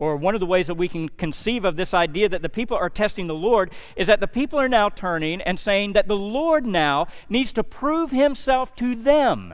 or 0.02 0.16
one 0.16 0.34
of 0.34 0.40
the 0.40 0.48
ways 0.48 0.66
that 0.66 0.74
we 0.74 0.88
can 0.88 1.08
conceive 1.08 1.64
of 1.64 1.76
this 1.76 1.94
idea 1.94 2.28
that 2.28 2.42
the 2.42 2.50
people 2.50 2.76
are 2.76 2.90
testing 2.90 3.28
the 3.28 3.36
Lord, 3.36 3.72
is 3.96 4.08
that 4.08 4.20
the 4.20 4.28
people 4.28 4.60
are 4.60 4.68
now 4.68 4.90
turning 4.90 5.42
and 5.42 5.60
saying 5.60 5.94
that 5.94 6.08
the 6.08 6.18
Lord 6.18 6.66
now 6.66 7.06
needs 7.30 7.54
to 7.54 7.64
prove 7.64 8.10
himself 8.10 8.76
to 8.78 8.96
them. 8.96 9.54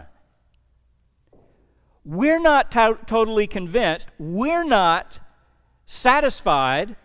We're 2.05 2.39
not 2.39 2.71
to- 2.71 2.97
totally 3.05 3.45
convinced, 3.45 4.07
we're 4.17 4.63
not 4.63 5.19
satisfied 5.85 6.95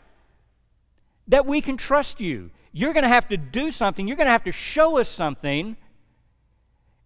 that 1.27 1.45
we 1.45 1.61
can 1.61 1.77
trust 1.77 2.21
you. 2.21 2.53
You're 2.71 2.93
going 2.93 3.03
to 3.03 3.09
have 3.09 3.29
to 3.31 3.37
do 3.37 3.73
something, 3.73 4.07
you're 4.07 4.17
going 4.17 4.29
to 4.29 4.33
have 4.33 4.45
to 4.45 4.53
show 4.53 4.99
us 4.99 5.09
something 5.09 5.77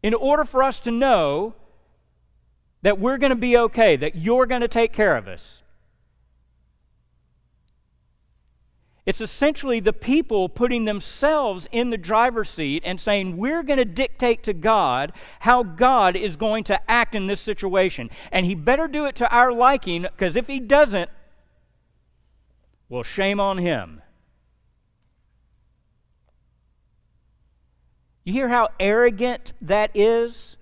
in 0.03 0.13
order 0.13 0.45
for 0.45 0.63
us 0.63 0.81
to 0.81 0.91
know 0.91 1.55
that 2.83 2.99
we're 2.99 3.17
going 3.17 3.31
to 3.31 3.37
be 3.37 3.57
okay, 3.57 3.97
that 3.97 4.17
you're 4.17 4.45
going 4.45 4.61
to 4.61 4.69
take 4.69 4.93
care 4.93 5.17
of 5.17 5.29
us. 5.29 5.63
It's 9.07 9.21
essentially 9.21 9.79
the 9.79 9.93
people 9.93 10.49
putting 10.49 10.85
themselves 10.85 11.69
in 11.71 11.91
the 11.91 11.97
driver's 11.97 12.51
seat 12.51 12.83
and 12.85 13.01
saying, 13.01 13.37
We're 13.37 13.63
going 13.63 13.79
to 13.79 13.85
dictate 13.85 14.43
to 14.43 14.53
God 14.53 15.13
how 15.41 15.63
God 15.63 16.17
is 16.17 16.35
going 16.35 16.65
to 16.65 16.91
act 16.91 17.15
in 17.15 17.29
this 17.29 17.41
situation. 17.41 18.11
And 18.33 18.45
He 18.45 18.57
better 18.57 18.89
do 18.89 19.07
it 19.07 19.15
to 19.17 19.31
our 19.33 19.53
liking, 19.53 20.03
because 20.03 20.35
if 20.35 20.49
He 20.49 20.59
doesn't, 20.59 21.09
well, 22.89 23.05
shame 23.05 23.39
on 23.39 23.59
Him. 23.59 24.03
You 28.25 28.33
hear 28.33 28.49
how 28.49 28.71
arrogant 28.81 29.53
that 29.63 29.93
is? 29.95 30.57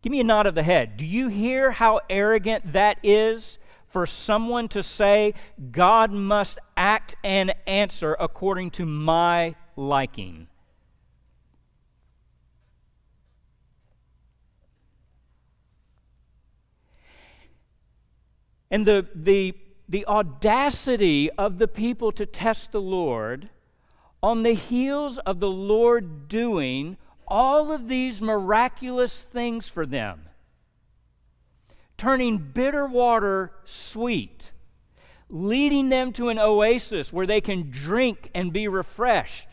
Give 0.00 0.12
me 0.12 0.20
a 0.20 0.24
nod 0.24 0.46
of 0.46 0.54
the 0.54 0.62
head. 0.62 0.96
Do 0.96 1.04
you 1.04 1.26
hear 1.26 1.72
how 1.72 2.02
arrogant 2.08 2.72
that 2.72 2.98
is 3.02 3.58
for 3.94 4.06
someone 4.06 4.66
to 4.66 4.82
say, 4.82 5.32
God 5.70 6.10
must 6.10 6.58
act 6.76 7.14
and 7.22 7.54
answer 7.64 8.16
according 8.18 8.72
to 8.72 8.84
my 8.84 9.54
liking? 9.76 10.48
And 18.68 18.84
the, 18.84 19.06
the, 19.14 19.54
the 19.88 20.04
audacity 20.06 21.30
of 21.30 21.58
the 21.58 21.68
people 21.68 22.10
to 22.10 22.26
test 22.26 22.72
the 22.72 22.80
Lord 22.80 23.48
on 24.20 24.42
the 24.42 24.54
heels 24.54 25.18
of 25.18 25.38
the 25.38 25.48
Lord 25.48 26.26
doing 26.26 26.96
all 27.28 27.70
of 27.70 27.86
these 27.86 28.20
miraculous 28.20 29.16
things 29.22 29.68
for 29.68 29.86
them, 29.86 30.28
turning 32.04 32.36
bitter 32.36 32.84
water 32.86 33.50
sweet, 33.64 34.52
leading 35.30 35.88
them 35.88 36.12
to 36.12 36.28
an 36.28 36.38
oasis 36.38 37.10
where 37.10 37.26
they 37.26 37.40
can 37.40 37.70
drink 37.70 38.30
and 38.34 38.52
be 38.52 38.68
refreshed, 38.68 39.48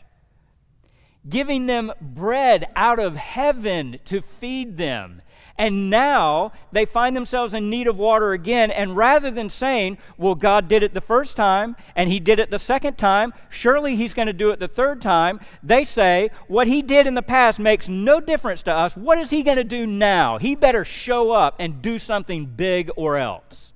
giving 1.28 1.66
them 1.66 1.92
bread 2.00 2.66
out 2.74 2.98
of 2.98 3.16
heaven 3.16 3.98
to 4.06 4.20
feed 4.20 4.76
them, 4.76 5.22
and 5.58 5.90
now 5.90 6.52
they 6.72 6.84
find 6.84 7.14
themselves 7.14 7.54
in 7.54 7.68
need 7.70 7.86
of 7.86 7.96
water 7.96 8.32
again. 8.32 8.70
And 8.70 8.96
rather 8.96 9.30
than 9.30 9.50
saying, 9.50 9.98
well, 10.16 10.34
God 10.34 10.66
did 10.66 10.82
it 10.82 10.94
the 10.94 11.00
first 11.00 11.36
time 11.36 11.76
and 11.94 12.10
He 12.10 12.20
did 12.20 12.38
it 12.38 12.50
the 12.50 12.58
second 12.58 12.96
time, 12.96 13.32
surely 13.50 13.94
He's 13.94 14.14
going 14.14 14.26
to 14.26 14.32
do 14.32 14.50
it 14.50 14.58
the 14.58 14.68
third 14.68 15.02
time, 15.02 15.40
they 15.62 15.84
say, 15.84 16.30
what 16.48 16.66
He 16.66 16.82
did 16.82 17.06
in 17.06 17.14
the 17.14 17.22
past 17.22 17.58
makes 17.58 17.88
no 17.88 18.20
difference 18.20 18.62
to 18.62 18.72
us. 18.72 18.96
What 18.96 19.18
is 19.18 19.30
He 19.30 19.42
going 19.42 19.58
to 19.58 19.64
do 19.64 19.86
now? 19.86 20.38
He 20.38 20.54
better 20.54 20.84
show 20.84 21.30
up 21.30 21.56
and 21.58 21.82
do 21.82 21.98
something 21.98 22.46
big 22.46 22.90
or 22.96 23.16
else. 23.16 23.71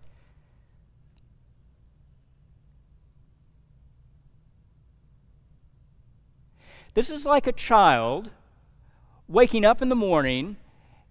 This 6.96 7.10
is 7.10 7.26
like 7.26 7.46
a 7.46 7.52
child 7.52 8.30
waking 9.28 9.66
up 9.66 9.82
in 9.82 9.90
the 9.90 9.94
morning 9.94 10.56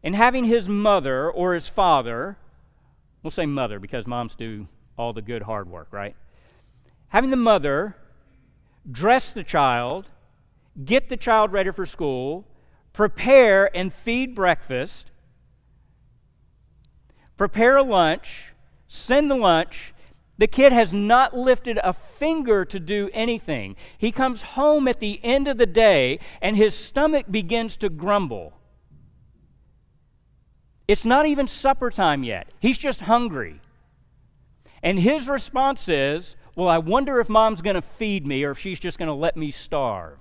and 0.04 0.16
having 0.16 0.46
his 0.46 0.68
mother 0.68 1.30
or 1.30 1.54
his 1.54 1.68
father, 1.68 2.38
we'll 3.22 3.30
say 3.30 3.46
mother 3.46 3.78
because 3.78 4.08
moms 4.08 4.34
do 4.34 4.68
all 4.98 5.14
the 5.14 5.22
good 5.22 5.44
hard 5.44 5.70
work, 5.70 5.90
right? 5.92 6.16
Having 7.10 7.30
the 7.30 7.36
mother 7.36 7.96
dress 8.92 9.32
the 9.32 9.44
child, 9.44 10.08
get 10.84 11.08
the 11.08 11.18
child 11.18 11.52
ready 11.52 11.72
for 11.72 11.86
school, 11.86 12.48
prepare 12.92 13.70
and 13.78 13.94
feed 13.94 14.34
breakfast, 14.34 15.12
prepare 17.38 17.78
a 17.78 17.84
lunch, 17.84 18.54
send 18.88 19.30
the 19.30 19.36
lunch. 19.36 19.94
The 20.38 20.48
kid 20.48 20.74
has 20.74 20.92
not 20.92 21.34
lifted 21.34 21.80
a 21.84 21.94
finger 21.94 22.66
to 22.66 22.80
do 22.80 23.10
anything. 23.14 23.76
He 23.98 24.12
comes 24.12 24.42
home 24.42 24.88
at 24.88 25.00
the 25.00 25.20
end 25.24 25.48
of 25.48 25.58
the 25.58 25.66
day 25.66 26.20
and 26.42 26.58
his 26.58 26.76
stomach 26.76 27.28
begins 27.32 27.78
to 27.78 27.90
grumble. 27.90 28.54
It's 30.88 31.06
not 31.06 31.26
even 31.26 31.48
supper 31.48 31.90
time 31.90 32.24
yet. 32.24 32.50
He's 32.60 32.78
just 32.78 33.02
hungry. 33.02 33.62
And 34.84 35.00
his 35.00 35.28
response 35.28 35.88
is, 35.88 36.36
Well, 36.56 36.68
I 36.68 36.78
wonder 36.80 37.20
if 37.20 37.30
mom's 37.30 37.62
going 37.62 37.76
to 37.76 37.82
feed 37.82 38.28
me 38.28 38.44
or 38.44 38.52
if 38.52 38.60
she's 38.60 38.80
just 38.80 39.00
going 39.00 39.08
to 39.08 39.14
let 39.14 39.38
me 39.38 39.52
starve. 39.52 40.20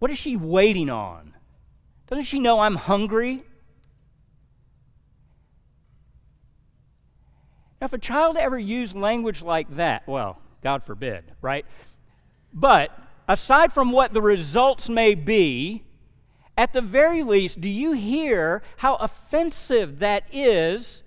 What 0.00 0.10
is 0.10 0.18
she 0.18 0.36
waiting 0.36 0.90
on? 0.90 1.34
Doesn't 2.10 2.24
she 2.24 2.40
know 2.40 2.58
I'm 2.60 2.74
hungry? 2.74 3.44
Now, 7.80 7.86
if 7.86 7.92
a 7.92 7.98
child 7.98 8.36
ever 8.36 8.58
used 8.58 8.96
language 8.96 9.40
like 9.40 9.76
that, 9.76 10.06
well, 10.06 10.38
God 10.62 10.82
forbid, 10.82 11.24
right? 11.40 11.64
But 12.52 12.98
aside 13.28 13.72
from 13.72 13.92
what 13.92 14.12
the 14.12 14.20
results 14.20 14.88
may 14.88 15.14
be, 15.14 15.84
at 16.58 16.72
the 16.72 16.82
very 16.82 17.22
least, 17.22 17.60
do 17.60 17.68
you 17.68 17.92
hear 17.92 18.62
how 18.78 18.96
offensive 18.96 20.00
that 20.00 20.24
is 20.32 21.02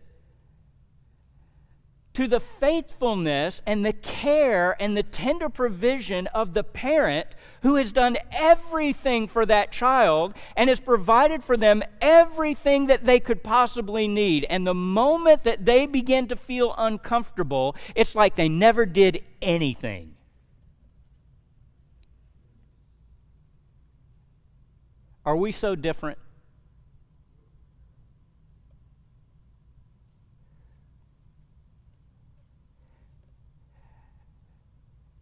to 2.13 2.27
the 2.27 2.39
faithfulness 2.39 3.61
and 3.65 3.83
the 3.83 3.93
care 3.93 4.75
and 4.81 4.95
the 4.95 5.03
tender 5.03 5.49
provision 5.49 6.27
of 6.27 6.53
the 6.53 6.63
parent 6.63 7.27
who 7.63 7.75
has 7.75 7.91
done 7.91 8.17
everything 8.31 9.27
for 9.27 9.45
that 9.45 9.71
child 9.71 10.33
and 10.55 10.69
has 10.69 10.79
provided 10.79 11.43
for 11.43 11.57
them 11.57 11.81
everything 12.01 12.87
that 12.87 13.05
they 13.05 13.19
could 13.19 13.43
possibly 13.43 14.07
need. 14.07 14.45
And 14.49 14.67
the 14.67 14.73
moment 14.73 15.43
that 15.43 15.65
they 15.65 15.85
begin 15.85 16.27
to 16.27 16.35
feel 16.35 16.75
uncomfortable, 16.77 17.75
it's 17.95 18.13
like 18.13 18.35
they 18.35 18.49
never 18.49 18.85
did 18.85 19.23
anything. 19.41 20.13
Are 25.25 25.37
we 25.37 25.51
so 25.51 25.75
different? 25.75 26.17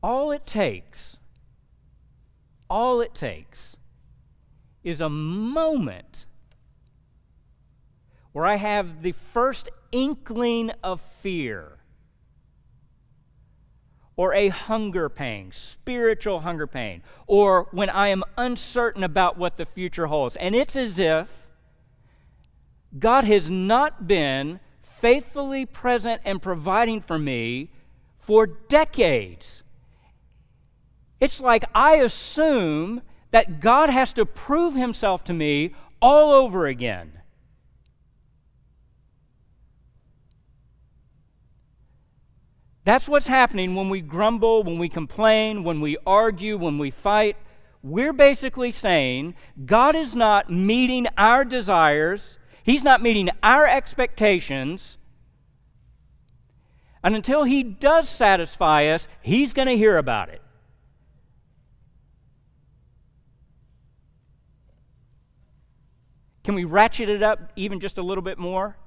All 0.03 0.31
it 0.31 0.45
takes, 0.45 1.17
all 2.69 3.01
it 3.01 3.13
takes 3.13 3.77
is 4.83 4.99
a 4.99 5.09
moment 5.09 6.25
where 8.31 8.45
I 8.45 8.55
have 8.55 9.03
the 9.03 9.11
first 9.11 9.69
inkling 9.91 10.71
of 10.83 11.01
fear 11.21 11.77
or 14.15 14.33
a 14.33 14.49
hunger 14.49 15.09
pang, 15.09 15.51
spiritual 15.51 16.41
hunger 16.41 16.67
pain, 16.67 17.01
or 17.27 17.67
when 17.71 17.89
I 17.89 18.09
am 18.09 18.23
uncertain 18.37 19.03
about 19.03 19.37
what 19.37 19.57
the 19.57 19.65
future 19.65 20.07
holds. 20.07 20.35
And 20.35 20.55
it's 20.55 20.75
as 20.75 20.99
if 20.99 21.29
God 22.97 23.23
has 23.23 23.49
not 23.49 24.07
been 24.07 24.59
faithfully 24.99 25.65
present 25.65 26.21
and 26.25 26.41
providing 26.41 27.01
for 27.01 27.17
me 27.17 27.69
for 28.19 28.45
decades. 28.45 29.60
It's 31.21 31.39
like 31.39 31.63
I 31.73 31.97
assume 31.97 33.03
that 33.29 33.61
God 33.61 33.89
has 33.89 34.11
to 34.13 34.25
prove 34.25 34.73
himself 34.75 35.23
to 35.25 35.33
me 35.33 35.75
all 36.01 36.33
over 36.33 36.65
again. 36.65 37.21
That's 42.83 43.07
what's 43.07 43.27
happening 43.27 43.75
when 43.75 43.89
we 43.89 44.01
grumble, 44.01 44.63
when 44.63 44.79
we 44.79 44.89
complain, 44.89 45.63
when 45.63 45.79
we 45.81 45.97
argue, 46.07 46.57
when 46.57 46.79
we 46.79 46.89
fight. 46.89 47.37
We're 47.83 48.13
basically 48.13 48.71
saying 48.71 49.35
God 49.65 49.95
is 49.95 50.15
not 50.15 50.49
meeting 50.49 51.05
our 51.17 51.45
desires, 51.45 52.39
He's 52.63 52.83
not 52.83 53.01
meeting 53.01 53.29
our 53.43 53.67
expectations. 53.67 54.97
And 57.03 57.15
until 57.15 57.43
He 57.43 57.61
does 57.61 58.09
satisfy 58.09 58.85
us, 58.87 59.07
He's 59.21 59.53
going 59.53 59.67
to 59.67 59.77
hear 59.77 59.97
about 59.97 60.29
it. 60.29 60.41
Can 66.43 66.55
we 66.55 66.63
ratchet 66.63 67.09
it 67.09 67.21
up 67.21 67.51
even 67.55 67.79
just 67.79 67.97
a 67.97 68.01
little 68.01 68.21
bit 68.21 68.37
more? 68.37 68.77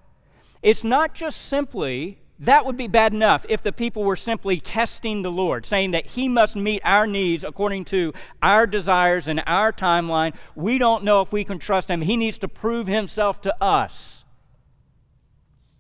It's 0.62 0.82
not 0.82 1.14
just 1.14 1.42
simply, 1.42 2.18
that 2.38 2.66
would 2.66 2.76
be 2.76 2.88
bad 2.88 3.12
enough 3.12 3.44
if 3.49 3.62
the 3.62 3.73
people 3.73 4.02
were 4.02 4.16
simply 4.16 4.58
testing 4.58 5.23
the 5.23 5.30
Lord, 5.30 5.66
saying 5.66 5.92
that 5.92 6.06
He 6.06 6.28
must 6.28 6.56
meet 6.56 6.82
our 6.84 7.06
needs 7.06 7.44
according 7.44 7.84
to 7.87 8.12
our 8.42 8.66
desires 8.66 9.28
and 9.28 9.42
our 9.46 9.73
timeline. 9.73 10.34
We 10.54 10.78
don't 10.78 11.04
know 11.04 11.20
if 11.20 11.32
we 11.32 11.44
can 11.44 11.58
trust 11.58 11.88
Him. 11.88 12.00
He 12.00 12.16
needs 12.16 12.38
to 12.38 12.49
prove 12.49 12.87
Himself 12.87 13.40
to 13.42 13.62
us 13.62 14.25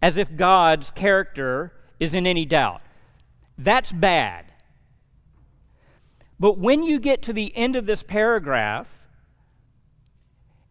as 0.00 0.18
if 0.18 0.36
God's 0.36 0.90
character 0.90 1.72
is 1.98 2.12
in 2.12 2.26
any 2.26 2.44
doubt. 2.44 2.82
That's 3.56 3.90
bad. 3.90 4.52
But 6.38 6.58
when 6.58 6.82
you 6.82 7.00
get 7.00 7.22
to 7.22 7.32
the 7.32 7.56
end 7.56 7.74
of 7.74 7.86
this 7.86 8.02
paragraph, 8.02 8.86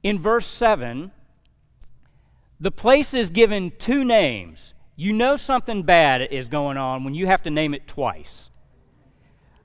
in 0.04 0.20
verse 0.20 0.46
7, 0.46 1.12
the 2.60 2.72
place 2.72 3.14
is 3.14 3.30
given 3.30 3.72
two 3.80 4.04
names. 4.04 4.74
You 4.96 5.14
know 5.14 5.38
something 5.38 5.84
bad 5.84 6.22
is 6.22 6.50
going 6.50 6.78
on 6.78 7.04
when 7.04 7.14
you 7.14 7.26
have 7.28 7.42
to 7.44 7.50
name 7.50 7.74
it 7.74 7.88
twice. 7.88 8.50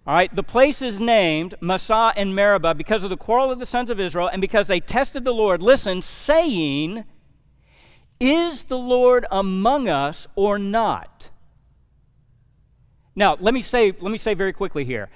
All 0.07 0.15
right, 0.15 0.35
the 0.35 0.43
place 0.43 0.81
is 0.81 0.99
named 0.99 1.55
Massah 1.61 2.15
and 2.17 2.35
Meribah 2.35 2.75
because 2.75 3.03
of 3.03 3.11
the 3.11 3.17
quarrel 3.17 3.51
of 3.51 3.59
the 3.59 3.67
sons 3.67 3.91
of 3.91 4.01
Israel 4.01 4.29
and 4.29 4.41
because 4.41 4.67
they 4.67 4.81
tested 4.81 5.23
the 5.25 5.35
Lord. 5.35 5.61
Listen, 5.61 6.01
saying, 6.01 7.05
Is 8.19 8.65
the 8.65 8.79
Lord 8.79 9.27
among 9.31 9.87
us 9.87 10.27
or 10.35 10.59
not? 10.59 11.29
Now, 13.15 13.37
let 13.39 13.53
me 13.53 13.61
say, 13.61 13.93
let 14.01 14.11
me 14.11 14.17
say 14.17 14.33
very 14.33 14.53
quickly 14.53 14.85
here 14.85 15.11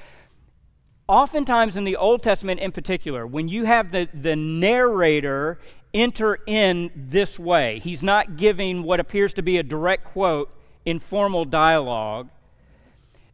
oftentimes 1.13 1.77
in 1.77 1.85
the 1.85 1.97
Old 1.97 2.23
Testament 2.23 2.59
in 2.59 2.73
particular, 2.73 3.27
when 3.27 3.47
you 3.47 3.65
have 3.65 3.93
the, 3.93 4.09
the 4.15 4.35
narrator 4.35 5.61
enter 5.93 6.39
in 6.47 6.91
this 6.97 7.39
way, 7.39 7.81
he's 7.81 8.03
not 8.03 8.39
giving 8.39 8.83
what 8.83 8.99
appears 8.99 9.35
to 9.35 9.43
be 9.43 9.59
a 9.59 9.63
direct 9.63 10.05
quote 10.05 10.51
in 10.87 10.99
formal 10.99 11.45
dialogue. 11.45 12.31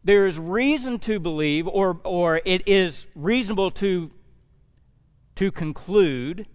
There 0.03 0.27
is 0.27 0.37
reason 0.37 0.99
to 0.99 1.21
believe, 1.21 1.69
or, 1.69 2.01
or 2.03 2.41
it 2.43 2.67
is 2.67 3.07
reasonable 3.15 3.71
to, 3.71 4.11
to 5.35 5.49
conclude, 5.49 6.47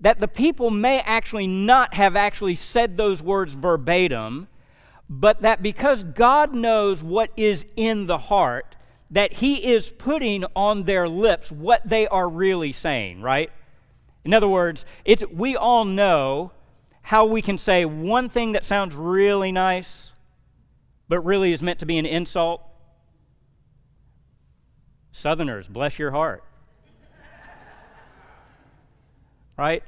that 0.00 0.18
the 0.18 0.28
people 0.28 0.70
may 0.70 1.00
actually 1.00 1.46
not 1.46 1.92
have 1.92 2.16
actually 2.16 2.56
said 2.56 2.96
those 2.96 3.22
words 3.22 3.52
verbatim, 3.52 4.48
but 5.10 5.42
that 5.42 5.62
because 5.62 6.04
God 6.04 6.54
knows 6.54 7.02
what 7.02 7.30
is 7.36 7.66
in 7.76 8.06
the 8.06 8.16
heart, 8.16 8.76
that 9.12 9.34
he 9.34 9.72
is 9.72 9.90
putting 9.90 10.44
on 10.56 10.84
their 10.84 11.06
lips 11.08 11.52
what 11.52 11.86
they 11.88 12.08
are 12.08 12.28
really 12.28 12.72
saying, 12.72 13.20
right? 13.20 13.50
In 14.24 14.32
other 14.32 14.48
words, 14.48 14.86
it's, 15.04 15.22
we 15.30 15.54
all 15.54 15.84
know 15.84 16.52
how 17.02 17.26
we 17.26 17.42
can 17.42 17.58
say 17.58 17.84
one 17.84 18.30
thing 18.30 18.52
that 18.52 18.64
sounds 18.64 18.94
really 18.94 19.52
nice, 19.52 20.12
but 21.08 21.20
really 21.20 21.52
is 21.52 21.62
meant 21.62 21.78
to 21.80 21.86
be 21.86 21.98
an 21.98 22.06
insult. 22.06 22.62
Southerners, 25.10 25.68
bless 25.68 25.98
your 25.98 26.10
heart. 26.10 26.42
right? 29.58 29.82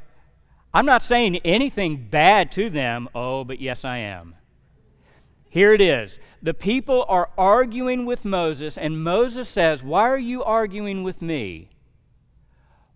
I'm 0.75 0.85
not 0.85 1.03
saying 1.03 1.37
anything 1.45 2.09
bad 2.11 2.53
to 2.53 2.69
them. 2.69 3.09
Oh, 3.15 3.43
but 3.45 3.59
yes, 3.59 3.87
I 3.87 3.99
am. 3.99 4.35
Here 5.55 5.73
it 5.73 5.81
is. 5.81 6.19
The 6.43 6.53
people 6.53 7.05
are 7.07 7.31
arguing 7.39 8.07
with 8.07 8.25
Moses, 8.25 8.77
and 8.77 9.05
Moses 9.05 9.49
says, 9.49 9.85
Why 9.85 10.09
are 10.09 10.19
you 10.19 10.43
arguing 10.43 11.05
with 11.05 11.23
me? 11.23 11.69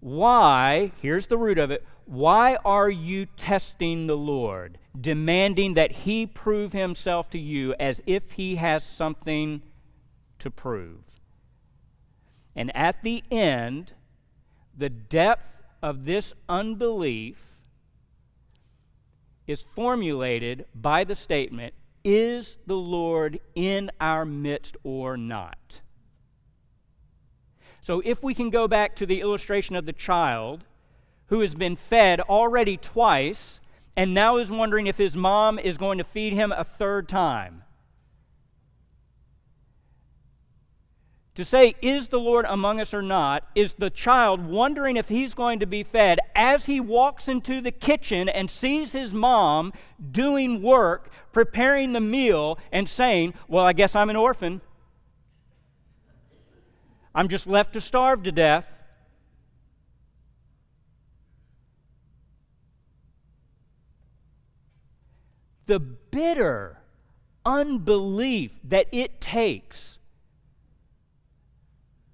Why, 0.01 0.91
here's 1.01 1.29
the 1.29 1.39
root 1.39 1.59
of 1.59 1.71
it, 1.71 1.87
why 2.05 2.57
are 2.65 2.91
you 2.91 3.27
testing 3.37 4.09
the 4.09 4.17
Lord, 4.17 4.77
demanding 5.01 5.75
that 5.75 5.93
he 5.93 6.27
prove 6.27 6.73
himself 6.73 7.31
to 7.31 7.39
you 7.39 7.77
as 7.79 8.03
if 8.07 8.33
he 8.33 8.57
has 8.57 8.83
something 8.83 9.63
to 10.41 10.51
prove? 10.51 11.05
And 12.57 12.77
at 12.77 13.05
the 13.05 13.23
end, 13.31 13.93
the 14.77 14.91
depth 14.91 15.63
of 15.81 16.07
this 16.07 16.35
unbelief 16.49 17.37
is 19.47 19.63
formulated 19.63 20.65
by 20.75 21.05
the 21.05 21.15
statement 21.15 21.73
is 22.05 22.57
the 22.67 22.77
Lord 22.77 23.41
in 23.55 23.91
our 24.01 24.25
midst 24.25 24.77
or 24.83 25.17
not? 25.17 25.81
So, 27.81 28.03
if 28.05 28.23
we 28.23 28.35
can 28.35 28.51
go 28.51 28.69
back 28.69 28.97
to 28.97 29.07
the 29.07 29.21
illustration 29.21 29.75
of 29.75 29.87
the 29.87 29.93
child 29.93 30.65
who 31.27 31.41
has 31.41 31.55
been 31.55 31.77
fed 31.77 32.21
already 32.21 32.77
twice 32.77 33.61
and 33.97 34.15
now 34.15 34.37
is 34.37 34.51
wondering 34.51 34.87
if 34.87 34.99
his 34.99 35.17
mom 35.17 35.59
is 35.59 35.77
going 35.77 35.99
to 35.99 36.05
feed 36.05 36.33
him 36.33 36.53
a 36.53 36.65
third 36.65 37.09
time. 37.09 37.65
To 41.39 41.45
say, 41.45 41.77
is 41.81 42.09
the 42.09 42.19
Lord 42.19 42.47
among 42.49 42.81
us 42.81 42.93
or 42.93 43.01
not, 43.01 43.45
is 43.55 43.75
the 43.75 43.91
child 43.91 44.45
wondering 44.45 44.97
if 44.97 45.09
he's 45.09 45.35
going 45.35 45.61
to 45.61 45.67
be 45.67 45.85
fed 45.85 46.19
as 46.35 46.65
he 46.65 46.81
walks 46.81 47.29
into 47.29 47.61
the 47.61 47.71
kitchen 47.71 48.29
and 48.29 48.51
sees 48.51 48.91
his 48.91 49.13
mom 49.13 49.73
doing 50.11 50.61
work, 50.61 51.13
preparing 51.33 51.93
the 51.93 52.01
meal, 52.01 52.59
and 52.73 52.89
saying, 52.89 53.35
Well, 53.47 53.65
I 53.65 53.73
guess 53.73 53.95
I'm 53.95 54.11
an 54.11 54.17
orphan. 54.17 54.61
I'm 57.15 57.29
just 57.29 57.47
left 57.47 57.75
to 57.75 57.81
starve 57.81 58.25
to 58.25 58.33
death. 58.33 58.67
The 65.67 65.79
bitter 65.79 66.81
unbelief 67.47 68.59
that 68.65 68.89
it 68.91 69.21
takes 69.21 69.98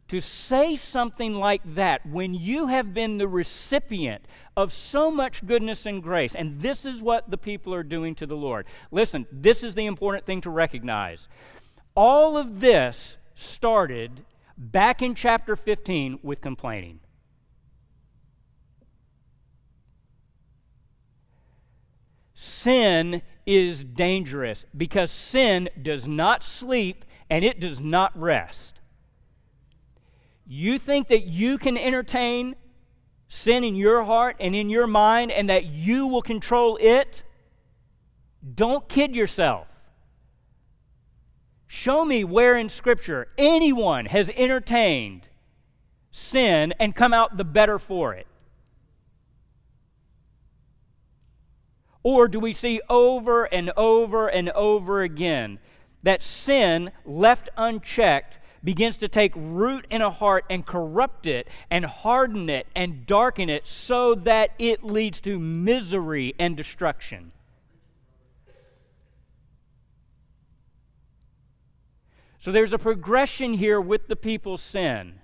to 0.09 0.21
say 0.21 0.77
something 0.77 1.35
like 1.35 1.63
that 1.75 2.05
when 2.07 2.35
you 2.35 2.67
have 2.67 2.93
been 2.93 3.19
the 3.19 3.29
recipient 3.29 4.25
of 4.57 4.73
so 4.73 5.11
much 5.11 5.45
goodness 5.47 5.87
and 5.87 6.03
grace. 6.03 6.35
And 6.35 6.61
this 6.61 6.85
is 6.85 7.03
what 7.03 7.31
the 7.31 7.39
people 7.39 7.75
are 7.75 7.83
doing 7.83 8.15
to 8.17 8.27
the 8.27 8.37
Lord. 8.37 8.67
Listen, 8.91 9.27
this 9.33 9.63
is 9.63 9.75
the 9.75 9.87
important 9.87 10.27
thing 10.27 10.41
to 10.43 10.51
recognize. 10.51 11.27
All 11.97 12.37
of 12.37 12.61
this 12.61 13.17
started 13.35 14.25
back 14.57 15.03
in 15.03 15.15
chapter 15.15 15.57
15 15.57 16.21
with 16.23 16.41
complaining. 16.41 17.01
Sin 22.35 23.23
is 23.47 23.83
dangerous 23.83 24.65
because 24.77 25.11
sin 25.11 25.69
does 25.81 26.07
not 26.07 26.43
sleep 26.43 27.05
and 27.31 27.45
it 27.45 27.59
does 27.59 27.81
not 27.81 28.19
rest. 28.19 28.74
You 30.47 30.79
think 30.79 31.09
that 31.09 31.25
you 31.27 31.59
can 31.59 31.77
entertain 31.77 32.57
sin 33.29 33.65
in 33.65 33.75
your 33.75 34.05
heart 34.05 34.37
and 34.39 34.55
in 34.55 34.69
your 34.69 34.87
mind 34.87 35.33
and 35.33 35.49
that 35.49 35.67
you 35.67 36.07
will 36.07 36.23
control 36.23 36.79
it? 36.81 37.23
Don't 38.55 38.89
kid 38.89 39.17
yourself. 39.17 39.69
Show 41.67 42.05
me 42.05 42.25
where 42.25 42.57
in 42.57 42.69
Scripture 42.69 43.29
anyone 43.39 44.07
has 44.07 44.31
entertained 44.37 45.29
sin 46.11 46.73
and 46.79 46.95
come 46.95 47.13
out 47.13 47.37
the 47.37 47.45
better 47.45 47.79
for 47.79 48.15
it. 48.15 48.27
Or 52.05 52.29
do 52.29 52.39
we 52.39 52.53
see 52.53 52.81
over 52.89 53.45
and 53.45 53.73
over 53.77 54.29
and 54.29 54.51
over 54.51 55.03
again 55.03 55.59
that 56.03 56.23
sin 56.23 56.93
left 57.07 57.49
unchecked 57.57 58.39
begins 58.65 58.97
to 58.97 59.09
take 59.09 59.33
root 59.37 59.87
in 59.91 60.01
a 60.01 60.11
heart 60.11 60.47
and 60.49 60.65
corrupt 60.65 61.27
it 61.27 61.47
and 61.71 61.85
harden 61.85 62.49
it 62.49 62.67
and 62.75 63.07
darken 63.07 63.51
it 63.51 63.67
so 63.67 64.15
that 64.15 64.51
it 64.59 64.83
leads 64.83 65.21
to 65.21 65.39
misery 65.39 66.35
and 66.39 66.57
destruction. 66.57 67.31
So 72.41 72.53
there's 72.53 72.73
a 72.73 72.79
progression 72.79 73.55
here 73.55 73.81
with 73.81 74.09
the 74.09 74.17
people's 74.17 74.63
sin. 74.63 75.21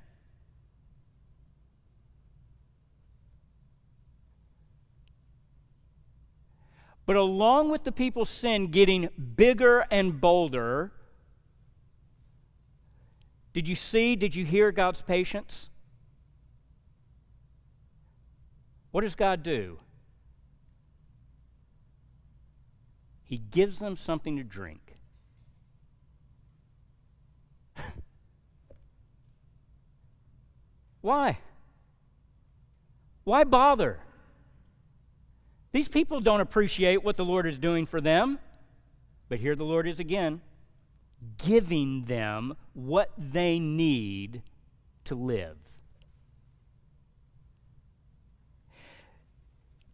But 7.04 7.16
along 7.16 7.70
with 7.70 7.84
the 7.84 7.92
people's 7.92 8.30
sin 8.30 8.68
getting 8.68 9.08
bigger 9.36 9.84
and 9.90 10.20
bolder, 10.20 10.92
did 13.52 13.66
you 13.66 13.74
see, 13.74 14.14
did 14.16 14.34
you 14.34 14.44
hear 14.44 14.70
God's 14.70 15.02
patience? 15.02 15.70
What 18.92 19.02
does 19.02 19.14
God 19.14 19.42
do? 19.42 19.78
He 23.24 23.38
gives 23.38 23.78
them 23.78 23.96
something 23.96 24.36
to 24.36 24.44
drink. 24.44 24.96
Why? 31.00 31.38
Why 33.24 33.44
bother? 33.44 34.00
These 35.72 35.88
people 35.88 36.20
don't 36.20 36.40
appreciate 36.40 37.04
what 37.04 37.16
the 37.16 37.24
Lord 37.24 37.46
is 37.46 37.58
doing 37.58 37.86
for 37.86 38.00
them. 38.00 38.40
But 39.28 39.38
here 39.38 39.54
the 39.54 39.62
Lord 39.64 39.86
is 39.86 40.00
again 40.00 40.40
giving 41.38 42.04
them 42.04 42.56
what 42.72 43.10
they 43.16 43.58
need 43.58 44.42
to 45.04 45.14
live. 45.14 45.56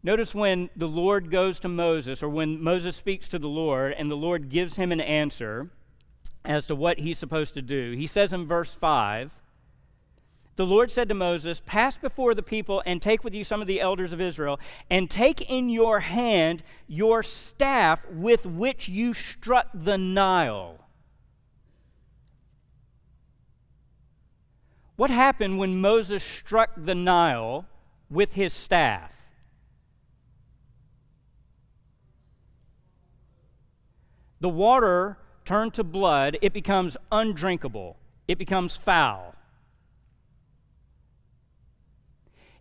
Notice 0.06 0.34
when 0.36 0.70
the 0.76 0.86
Lord 0.86 1.32
goes 1.32 1.58
to 1.60 1.68
Moses, 1.68 2.22
or 2.22 2.28
when 2.28 2.62
Moses 2.62 2.94
speaks 2.94 3.26
to 3.28 3.40
the 3.40 3.48
Lord, 3.48 3.92
and 3.92 4.08
the 4.08 4.14
Lord 4.14 4.50
gives 4.50 4.76
him 4.76 4.92
an 4.92 5.00
answer 5.00 5.68
as 6.44 6.68
to 6.68 6.76
what 6.76 7.00
he's 7.00 7.18
supposed 7.18 7.54
to 7.54 7.62
do. 7.62 7.90
He 7.90 8.06
says 8.06 8.32
in 8.32 8.46
verse 8.46 8.72
5 8.72 9.32
The 10.54 10.64
Lord 10.64 10.92
said 10.92 11.08
to 11.08 11.14
Moses, 11.14 11.60
Pass 11.66 11.98
before 11.98 12.36
the 12.36 12.42
people 12.44 12.84
and 12.86 13.02
take 13.02 13.24
with 13.24 13.34
you 13.34 13.42
some 13.42 13.60
of 13.60 13.66
the 13.66 13.80
elders 13.80 14.12
of 14.12 14.20
Israel, 14.20 14.60
and 14.88 15.10
take 15.10 15.50
in 15.50 15.68
your 15.68 15.98
hand 15.98 16.62
your 16.86 17.24
staff 17.24 18.00
with 18.08 18.46
which 18.46 18.88
you 18.88 19.12
struck 19.12 19.66
the 19.74 19.98
Nile. 19.98 20.85
What 24.96 25.10
happened 25.10 25.58
when 25.58 25.80
Moses 25.80 26.24
struck 26.24 26.70
the 26.76 26.94
Nile 26.94 27.66
with 28.10 28.32
his 28.32 28.52
staff? 28.52 29.12
The 34.40 34.48
water 34.48 35.18
turned 35.44 35.74
to 35.74 35.84
blood, 35.84 36.38
it 36.42 36.52
becomes 36.52 36.96
undrinkable, 37.12 37.96
it 38.26 38.38
becomes 38.38 38.76
foul. 38.76 39.34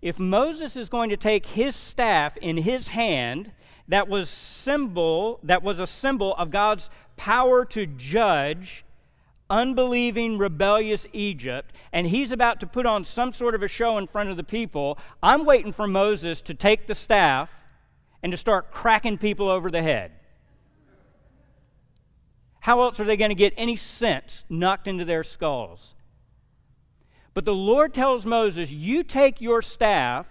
If 0.01 0.19
Moses 0.19 0.75
is 0.75 0.87
going 0.87 1.09
to 1.09 1.17
take 1.17 1.45
his 1.47 1.75
staff 1.75 2.37
in 2.37 2.57
his 2.57 2.87
hand, 2.87 3.51
that 3.87 4.07
was 4.07 4.29
symbol 4.29 5.39
that 5.43 5.63
was 5.63 5.79
a 5.79 5.87
symbol 5.87 6.35
of 6.35 6.51
God's 6.51 6.89
power 7.17 7.65
to 7.65 7.85
judge 7.85 8.83
unbelieving, 9.49 10.37
rebellious 10.37 11.05
Egypt, 11.13 11.73
and 11.91 12.07
he's 12.07 12.31
about 12.31 12.59
to 12.59 12.67
put 12.67 12.85
on 12.85 13.03
some 13.03 13.31
sort 13.31 13.55
of 13.55 13.61
a 13.61 13.67
show 13.67 13.97
in 13.97 14.07
front 14.07 14.29
of 14.29 14.37
the 14.37 14.43
people, 14.43 14.97
I'm 15.21 15.45
waiting 15.45 15.71
for 15.71 15.87
Moses 15.87 16.41
to 16.41 16.53
take 16.53 16.87
the 16.87 16.95
staff 16.95 17.49
and 18.23 18.31
to 18.31 18.37
start 18.37 18.71
cracking 18.71 19.17
people 19.17 19.49
over 19.49 19.69
the 19.69 19.81
head. 19.81 20.11
How 22.61 22.81
else 22.81 22.99
are 22.99 23.03
they 23.03 23.17
going 23.17 23.29
to 23.29 23.35
get 23.35 23.53
any 23.57 23.75
sense 23.75 24.43
knocked 24.49 24.87
into 24.87 25.05
their 25.05 25.23
skulls? 25.23 25.93
But 27.35 27.45
the 27.45 27.53
Lord 27.53 27.93
tells 27.93 28.25
Moses, 28.25 28.71
You 28.71 29.03
take 29.03 29.39
your 29.41 29.61
staff, 29.61 30.25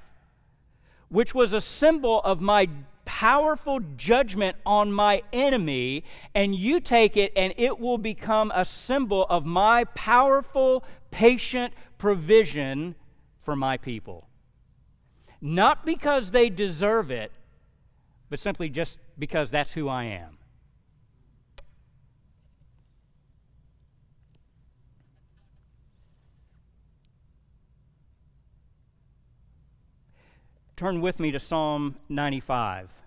which 1.08 1.34
was 1.34 1.52
a 1.52 1.60
symbol 1.60 2.20
of 2.22 2.40
my 2.40 2.68
powerful 3.14 3.78
judgment 3.96 4.56
on 4.66 4.92
my 4.92 5.22
enemy, 5.32 6.02
and 6.34 6.52
you 6.52 6.80
take 6.80 7.16
it, 7.16 7.32
and 7.36 7.54
it 7.56 7.78
will 7.78 7.96
become 7.96 8.50
a 8.52 8.64
symbol 8.64 9.24
of 9.30 9.46
my 9.46 9.84
powerful, 9.94 10.82
patient 11.12 11.72
provision 11.96 12.92
for 13.44 13.54
my 13.54 13.76
people. 13.76 14.26
Not 15.40 15.86
because 15.86 16.32
they 16.32 16.50
deserve 16.50 17.12
it, 17.12 17.30
but 18.30 18.40
simply 18.40 18.68
just 18.68 18.98
because 19.16 19.48
that's 19.48 19.72
who 19.72 19.88
I 19.88 20.04
am. 20.06 20.36
Turn 30.74 31.00
with 31.00 31.20
me 31.20 31.30
to 31.30 31.38
Psalm 31.38 31.94
95. 32.08 33.03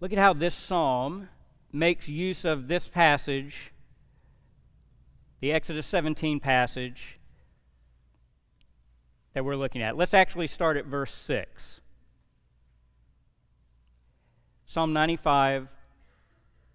Look 0.00 0.12
at 0.12 0.18
how 0.18 0.32
this 0.32 0.54
psalm 0.54 1.28
makes 1.72 2.08
use 2.08 2.44
of 2.44 2.68
this 2.68 2.88
passage, 2.88 3.72
the 5.40 5.52
Exodus 5.52 5.86
17 5.86 6.38
passage, 6.40 7.18
that 9.34 9.44
we're 9.44 9.56
looking 9.56 9.82
at. 9.82 9.96
Let's 9.96 10.14
actually 10.14 10.46
start 10.46 10.76
at 10.76 10.86
verse 10.86 11.12
6. 11.14 11.80
Psalm 14.66 14.92
95, 14.92 15.68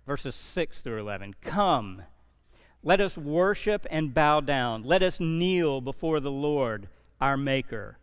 verses 0.05 0.35
6 0.35 0.81
through 0.81 0.99
11. 0.99 1.35
Come, 1.41 2.01
let 2.81 2.99
us 2.99 3.17
worship 3.17 3.85
and 3.89 4.13
bow 4.13 4.41
down. 4.41 4.83
Let 4.83 5.01
us 5.01 5.19
kneel 5.19 5.79
before 5.79 6.19
the 6.19 6.31
Lord, 6.31 6.89
our 7.21 7.37
Maker. 7.37 7.97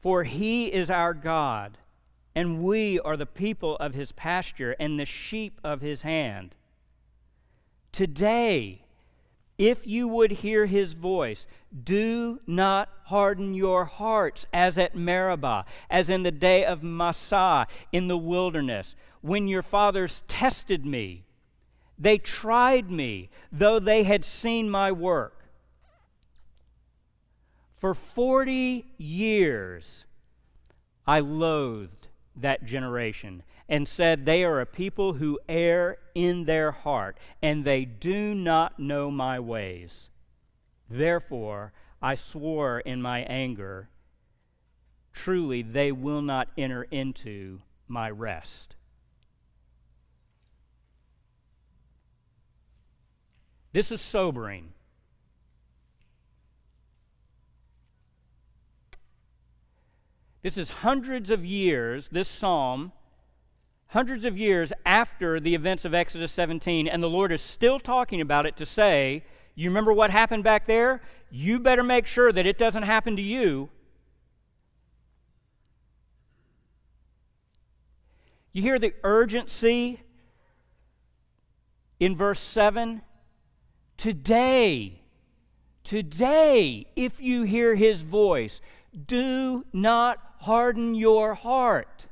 For 0.00 0.24
he 0.24 0.66
is 0.66 0.90
our 0.90 1.14
God, 1.14 1.78
and 2.34 2.62
we 2.62 2.98
are 3.00 3.16
the 3.16 3.26
people 3.26 3.76
of 3.76 3.94
his 3.94 4.12
pasture 4.12 4.74
and 4.78 4.98
the 4.98 5.04
sheep 5.04 5.60
of 5.62 5.80
his 5.80 6.02
hand. 6.02 6.54
Today, 7.92 8.82
if 9.58 9.86
you 9.86 10.08
would 10.08 10.32
hear 10.32 10.66
his 10.66 10.94
voice, 10.94 11.46
do 11.84 12.40
not 12.46 12.88
harden 13.04 13.54
your 13.54 13.84
hearts 13.84 14.46
as 14.52 14.78
at 14.78 14.96
Meribah, 14.96 15.66
as 15.90 16.08
in 16.08 16.22
the 16.22 16.32
day 16.32 16.64
of 16.64 16.82
Massah 16.82 17.66
in 17.92 18.08
the 18.08 18.16
wilderness, 18.16 18.96
when 19.20 19.46
your 19.46 19.62
fathers 19.62 20.22
tested 20.26 20.86
me. 20.86 21.24
They 21.98 22.18
tried 22.18 22.90
me, 22.90 23.30
though 23.52 23.78
they 23.78 24.02
had 24.04 24.24
seen 24.24 24.70
my 24.70 24.90
work. 24.90 25.38
For 27.76 27.94
40 27.94 28.86
years, 28.96 30.06
I 31.06 31.20
loathed 31.20 32.08
that 32.36 32.64
generation 32.64 33.42
and 33.68 33.88
said, 33.88 34.26
They 34.26 34.44
are 34.44 34.60
a 34.60 34.66
people 34.66 35.14
who 35.14 35.38
err 35.48 35.98
in 36.14 36.44
their 36.44 36.72
heart, 36.72 37.18
and 37.40 37.64
they 37.64 37.84
do 37.84 38.34
not 38.34 38.78
know 38.78 39.10
my 39.10 39.40
ways. 39.40 40.10
Therefore, 40.88 41.72
I 42.00 42.14
swore 42.14 42.80
in 42.80 43.00
my 43.00 43.20
anger, 43.20 43.88
Truly, 45.12 45.62
they 45.62 45.92
will 45.92 46.22
not 46.22 46.48
enter 46.56 46.84
into 46.84 47.60
my 47.86 48.10
rest. 48.10 48.76
This 53.72 53.92
is 53.92 54.00
sobering. 54.00 54.72
This 60.42 60.58
is 60.58 60.70
hundreds 60.70 61.30
of 61.30 61.44
years, 61.44 62.08
this 62.08 62.28
psalm, 62.28 62.90
hundreds 63.86 64.24
of 64.24 64.36
years 64.36 64.72
after 64.84 65.38
the 65.38 65.54
events 65.54 65.84
of 65.84 65.94
Exodus 65.94 66.32
17, 66.32 66.88
and 66.88 67.00
the 67.00 67.08
Lord 67.08 67.30
is 67.30 67.40
still 67.40 67.78
talking 67.78 68.20
about 68.20 68.44
it 68.44 68.56
to 68.56 68.66
say, 68.66 69.22
You 69.54 69.70
remember 69.70 69.92
what 69.92 70.10
happened 70.10 70.42
back 70.42 70.66
there? 70.66 71.00
You 71.30 71.60
better 71.60 71.84
make 71.84 72.06
sure 72.06 72.32
that 72.32 72.44
it 72.44 72.58
doesn't 72.58 72.82
happen 72.82 73.14
to 73.14 73.22
you. 73.22 73.70
You 78.52 78.62
hear 78.62 78.80
the 78.80 78.94
urgency 79.04 80.00
in 82.00 82.16
verse 82.16 82.40
7? 82.40 83.00
Today, 83.96 85.02
today, 85.84 86.86
if 86.96 87.20
you 87.20 87.44
hear 87.44 87.76
his 87.76 88.02
voice, 88.02 88.60
do 89.06 89.64
not 89.72 90.31
harden 90.42 90.92
your 90.92 91.34
heart. 91.34 92.06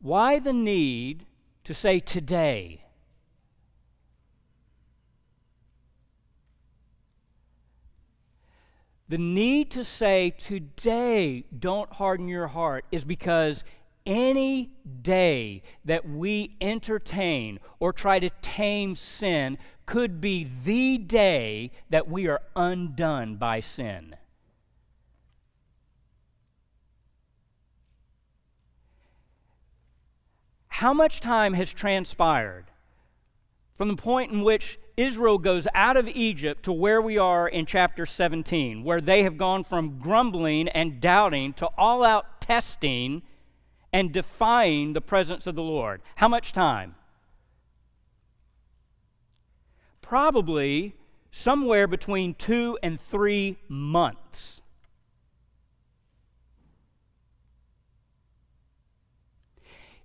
Why 0.00 0.38
the 0.38 0.54
need 0.54 1.26
to 1.64 1.74
say 1.74 2.00
today? 2.00 2.86
The 9.10 9.18
need 9.18 9.70
to 9.72 9.84
say, 9.84 10.30
today, 10.30 11.44
don't 11.56 11.92
harden 11.92 12.28
your 12.28 12.48
heart, 12.48 12.86
is 12.90 13.04
because 13.04 13.62
any 14.06 14.72
day 15.02 15.62
that 15.84 16.08
we 16.08 16.56
entertain 16.60 17.58
or 17.78 17.92
try 17.92 18.18
to 18.18 18.30
tame 18.40 18.94
sin 18.94 19.58
could 19.86 20.20
be 20.20 20.48
the 20.64 20.98
day 20.98 21.70
that 21.90 22.08
we 22.08 22.28
are 22.28 22.40
undone 22.54 23.36
by 23.36 23.60
sin. 23.60 24.16
How 30.68 30.92
much 30.92 31.20
time 31.20 31.54
has 31.54 31.72
transpired 31.72 32.64
from 33.76 33.88
the 33.88 33.96
point 33.96 34.32
in 34.32 34.42
which 34.42 34.78
Israel 34.96 35.38
goes 35.38 35.66
out 35.74 35.96
of 35.96 36.08
Egypt 36.08 36.64
to 36.64 36.72
where 36.72 37.00
we 37.00 37.18
are 37.18 37.48
in 37.48 37.66
chapter 37.66 38.06
17, 38.06 38.84
where 38.84 39.00
they 39.00 39.22
have 39.22 39.38
gone 39.38 39.64
from 39.64 39.98
grumbling 39.98 40.68
and 40.68 41.00
doubting 41.00 41.52
to 41.54 41.68
all 41.78 42.04
out 42.04 42.40
testing 42.40 43.22
and 43.92 44.12
defying 44.12 44.92
the 44.92 45.00
presence 45.00 45.46
of 45.46 45.54
the 45.54 45.62
Lord. 45.62 46.00
How 46.16 46.28
much 46.28 46.52
time? 46.52 46.94
Probably 50.00 50.94
somewhere 51.30 51.86
between 51.86 52.34
two 52.34 52.78
and 52.82 53.00
three 53.00 53.58
months. 53.68 54.60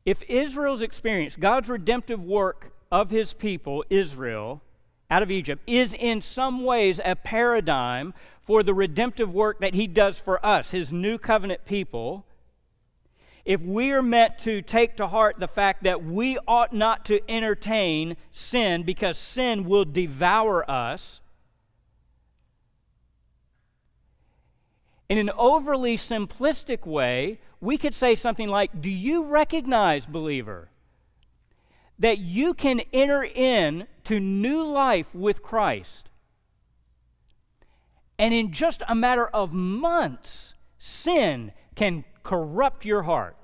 If 0.06 0.24
Israel's 0.30 0.82
experience, 0.82 1.36
God's 1.36 1.68
redemptive 1.68 2.24
work 2.24 2.72
of 2.92 3.10
his 3.10 3.34
people, 3.34 3.84
Israel, 3.90 4.62
out 5.10 5.24
of 5.24 5.32
Egypt 5.32 5.62
is 5.68 5.94
in 5.94 6.22
some 6.22 6.64
ways 6.64 7.00
a 7.04 7.16
paradigm 7.16 8.14
for 8.42 8.64
the 8.64 8.74
redemptive 8.74 9.34
work 9.34 9.60
that 9.60 9.74
he 9.74 9.88
does 9.88 10.20
for 10.20 10.46
us, 10.46 10.72
his 10.72 10.94
new 10.94 11.18
covenant 11.18 11.66
people. 11.66 12.26
If 13.48 13.62
we 13.62 13.94
are 13.94 14.02
meant 14.02 14.40
to 14.40 14.62
take 14.62 14.98
to 14.98 15.08
heart 15.08 15.40
the 15.40 15.48
fact 15.48 15.84
that 15.84 16.04
we 16.04 16.38
ought 16.50 16.74
not 16.74 17.06
to 17.06 17.22
entertain 17.32 18.18
sin 18.30 18.84
because 18.84 19.18
sin 19.18 19.64
will 19.64 19.86
devour 19.86 20.70
us, 20.70 21.22
in 25.08 25.18
an 25.18 25.30
overly 25.38 25.96
simplistic 25.96 26.86
way, 26.86 27.40
we 27.62 27.78
could 27.78 27.94
say 27.94 28.16
something 28.16 28.50
like 28.50 28.82
Do 28.82 28.90
you 28.90 29.24
recognize, 29.24 30.06
believer, 30.06 30.68
that 31.98 32.18
you 32.18 32.54
can 32.54 32.82
enter 32.92 33.24
in 33.24 33.88
to 34.04 34.20
new 34.20 34.62
life 34.62 35.16
with 35.16 35.42
Christ. 35.42 36.10
And 38.20 38.34
in 38.34 38.52
just 38.52 38.84
a 38.90 38.94
matter 38.94 39.28
of 39.28 39.54
months, 39.54 40.54
sin 40.78 41.54
can 41.76 42.04
corrupt 42.24 42.84
your 42.84 43.04
heart. 43.04 43.37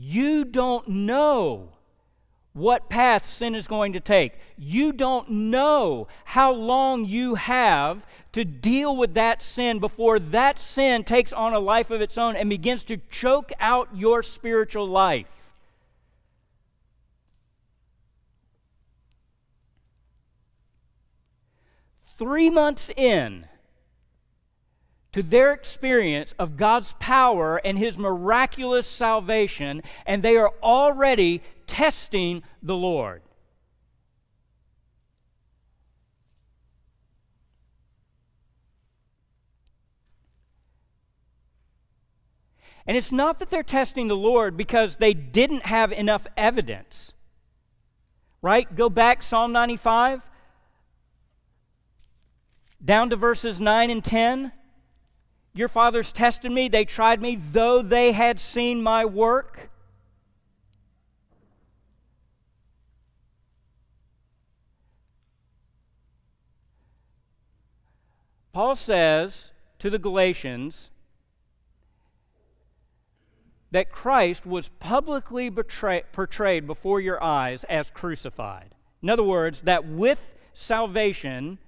You 0.00 0.44
don't 0.44 0.86
know 0.86 1.70
what 2.52 2.88
path 2.88 3.28
sin 3.28 3.56
is 3.56 3.66
going 3.66 3.94
to 3.94 4.00
take. 4.00 4.34
You 4.56 4.92
don't 4.92 5.28
know 5.28 6.06
how 6.24 6.52
long 6.52 7.04
you 7.04 7.34
have 7.34 8.06
to 8.30 8.44
deal 8.44 8.96
with 8.96 9.14
that 9.14 9.42
sin 9.42 9.80
before 9.80 10.20
that 10.20 10.60
sin 10.60 11.02
takes 11.02 11.32
on 11.32 11.52
a 11.52 11.58
life 11.58 11.90
of 11.90 12.00
its 12.00 12.16
own 12.16 12.36
and 12.36 12.48
begins 12.48 12.84
to 12.84 12.98
choke 13.10 13.50
out 13.58 13.88
your 13.92 14.22
spiritual 14.22 14.86
life. 14.86 15.26
three 22.18 22.50
months 22.50 22.90
in 22.96 23.47
to 25.12 25.22
their 25.22 25.52
experience 25.52 26.34
of 26.38 26.56
God's 26.56 26.94
power 26.98 27.60
and 27.64 27.78
His 27.78 27.96
miraculous 27.98 28.86
salvation, 28.86 29.82
and 30.06 30.22
they 30.22 30.36
are 30.36 30.52
already 30.62 31.42
testing 31.66 32.42
the 32.62 32.76
Lord. 32.76 33.22
And 42.86 42.96
it's 42.96 43.12
not 43.12 43.38
that 43.38 43.50
they're 43.50 43.62
testing 43.62 44.08
the 44.08 44.16
Lord 44.16 44.56
because 44.56 44.96
they 44.96 45.12
didn't 45.12 45.66
have 45.66 45.92
enough 45.92 46.26
evidence. 46.38 47.12
Right? 48.40 48.74
Go 48.74 48.88
back, 48.88 49.22
Psalm 49.22 49.52
95 49.52 50.22
down 52.84 53.10
to 53.10 53.16
verses 53.16 53.58
9 53.58 53.90
and 53.90 54.04
10. 54.04 54.52
Your 55.58 55.66
fathers 55.66 56.12
tested 56.12 56.52
me, 56.52 56.68
they 56.68 56.84
tried 56.84 57.20
me, 57.20 57.34
though 57.34 57.82
they 57.82 58.12
had 58.12 58.38
seen 58.38 58.80
my 58.80 59.04
work. 59.04 59.70
Paul 68.52 68.76
says 68.76 69.50
to 69.80 69.90
the 69.90 69.98
Galatians 69.98 70.92
that 73.72 73.90
Christ 73.90 74.46
was 74.46 74.68
publicly 74.78 75.48
betray- 75.48 76.04
portrayed 76.12 76.68
before 76.68 77.00
your 77.00 77.20
eyes 77.20 77.64
as 77.64 77.90
crucified. 77.90 78.76
In 79.02 79.10
other 79.10 79.24
words, 79.24 79.62
that 79.62 79.84
with 79.84 80.34
salvation, 80.54 81.58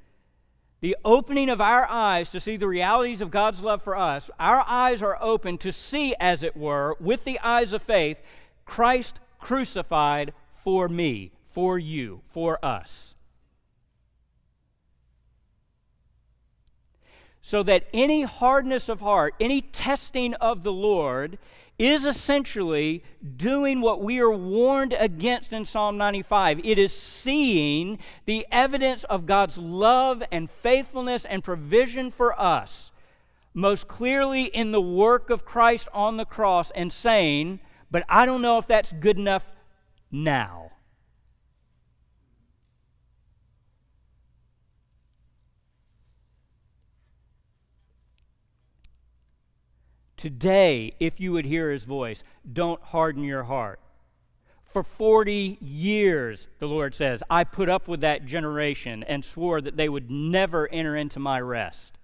the 0.81 0.97
opening 1.05 1.51
of 1.51 1.61
our 1.61 1.87
eyes 1.89 2.31
to 2.31 2.41
see 2.41 2.57
the 2.57 2.69
realities 2.69 3.21
of 3.21 3.31
God's 3.31 3.61
love 3.61 3.83
for 3.83 3.97
us, 3.97 4.31
our 4.39 4.65
eyes 4.67 5.03
are 5.03 5.19
open 5.21 5.59
to 5.59 5.73
see, 5.73 6.15
as 6.19 6.43
it 6.43 6.57
were, 6.57 6.97
with 7.01 7.25
the 7.25 7.39
eyes 7.41 7.73
of 7.73 7.83
faith, 7.83 8.19
Christ 8.65 9.21
crucified 9.39 10.33
for 10.65 10.89
me, 10.89 11.33
for 11.51 11.79
you, 11.79 12.23
for 12.33 12.65
us. 12.65 13.15
so 17.43 17.65
that 17.65 17.85
any 17.93 18.23
hardness 18.23 18.89
of 18.89 19.01
heart, 19.01 19.35
any 19.41 19.61
testing 19.61 20.35
of 20.35 20.63
the 20.63 20.73
Lord, 20.73 21.37
is 21.81 22.05
essentially 22.05 23.03
doing 23.39 23.81
what 23.81 24.03
we 24.03 24.21
are 24.21 24.31
warned 24.31 24.95
against 24.99 25.51
in 25.51 25.65
Psalm 25.65 25.97
95. 25.97 26.61
It 26.63 26.77
is 26.79 26.93
seeing 26.93 27.99
the 28.27 28.47
evidence 28.53 29.03
of 29.05 29.25
God's 29.25 29.57
love 29.57 30.23
and 30.31 30.51
faithfulness 30.51 31.25
and 31.25 31.43
provision 31.43 32.11
for 32.11 32.39
us 32.39 32.91
most 33.55 33.89
clearly 33.89 34.45
in 34.45 34.73
the 34.73 34.81
work 34.81 35.31
of 35.31 35.47
Christ 35.47 35.89
on 35.95 36.19
the 36.19 36.27
cross 36.27 36.71
and 36.73 36.93
saying, 36.93 37.61
but 37.91 38.05
I 38.11 38.27
don't 38.27 38.43
know 38.43 38.59
if 38.59 38.67
that's 38.67 38.93
good 38.93 39.19
enough 39.19 39.45
now. 40.13 40.73
Today, 50.21 50.93
if 51.01 51.19
you 51.19 51.33
would 51.33 51.47
hear 51.47 51.71
his 51.71 51.85
voice, 51.85 52.23
don't 52.53 52.83
harden 52.83 53.25
your 53.25 53.45
heart. 53.45 53.81
For 54.67 54.83
40 54.83 55.57
years, 55.63 56.47
the 56.59 56.69
Lord 56.69 56.95
says, 56.95 57.23
I 57.31 57.43
put 57.43 57.71
up 57.71 57.89
with 57.89 58.03
that 58.03 58.27
generation 58.27 59.03
and 59.05 59.25
swore 59.25 59.63
that 59.63 59.79
they 59.79 59.89
would 59.89 60.11
never 60.11 60.69
enter 60.69 60.95
into 60.95 61.19
my 61.19 61.41
rest. 61.41 61.97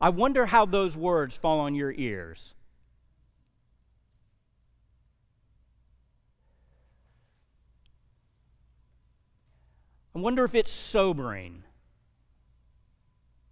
I 0.00 0.10
wonder 0.10 0.46
how 0.46 0.64
those 0.64 0.96
words 0.96 1.36
fall 1.36 1.58
on 1.58 1.74
your 1.74 1.90
ears. 1.90 2.54
I 10.14 10.20
wonder 10.20 10.44
if 10.44 10.54
it's 10.54 10.70
sobering 10.70 11.64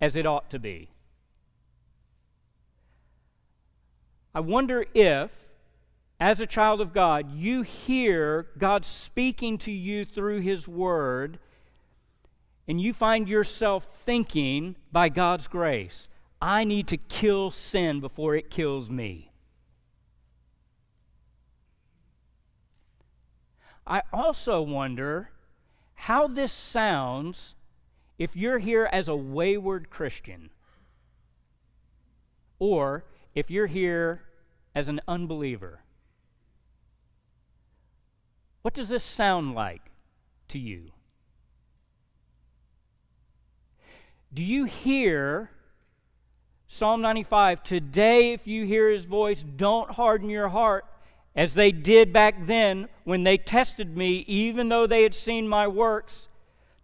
as 0.00 0.14
it 0.14 0.24
ought 0.24 0.50
to 0.50 0.60
be. 0.60 0.93
I 4.34 4.40
wonder 4.40 4.84
if, 4.94 5.30
as 6.18 6.40
a 6.40 6.46
child 6.46 6.80
of 6.80 6.92
God, 6.92 7.30
you 7.32 7.62
hear 7.62 8.46
God 8.58 8.84
speaking 8.84 9.58
to 9.58 9.70
you 9.70 10.04
through 10.04 10.40
His 10.40 10.66
Word, 10.66 11.38
and 12.66 12.80
you 12.80 12.92
find 12.92 13.28
yourself 13.28 13.84
thinking, 14.04 14.74
by 14.90 15.08
God's 15.08 15.46
grace, 15.46 16.08
I 16.42 16.64
need 16.64 16.88
to 16.88 16.96
kill 16.96 17.50
sin 17.50 18.00
before 18.00 18.34
it 18.34 18.50
kills 18.50 18.90
me. 18.90 19.30
I 23.86 24.02
also 24.12 24.62
wonder 24.62 25.30
how 25.94 26.26
this 26.26 26.52
sounds 26.52 27.54
if 28.18 28.34
you're 28.34 28.58
here 28.58 28.88
as 28.90 29.08
a 29.08 29.16
wayward 29.16 29.90
Christian 29.90 30.50
or 32.58 33.04
if 33.34 33.50
you're 33.50 33.66
here 33.66 34.22
as 34.74 34.88
an 34.88 35.00
unbeliever, 35.06 35.80
what 38.62 38.74
does 38.74 38.88
this 38.88 39.04
sound 39.04 39.54
like 39.54 39.90
to 40.48 40.58
you? 40.58 40.92
Do 44.32 44.42
you 44.42 44.64
hear 44.64 45.50
Psalm 46.66 47.02
95 47.02 47.62
Today, 47.62 48.32
if 48.32 48.46
you 48.46 48.66
hear 48.66 48.90
his 48.90 49.04
voice, 49.04 49.44
don't 49.56 49.92
harden 49.92 50.28
your 50.28 50.48
heart 50.48 50.84
as 51.36 51.54
they 51.54 51.72
did 51.72 52.12
back 52.12 52.46
then 52.46 52.88
when 53.04 53.24
they 53.24 53.36
tested 53.36 53.96
me, 53.96 54.24
even 54.26 54.68
though 54.68 54.86
they 54.86 55.02
had 55.02 55.14
seen 55.14 55.48
my 55.48 55.68
works. 55.68 56.28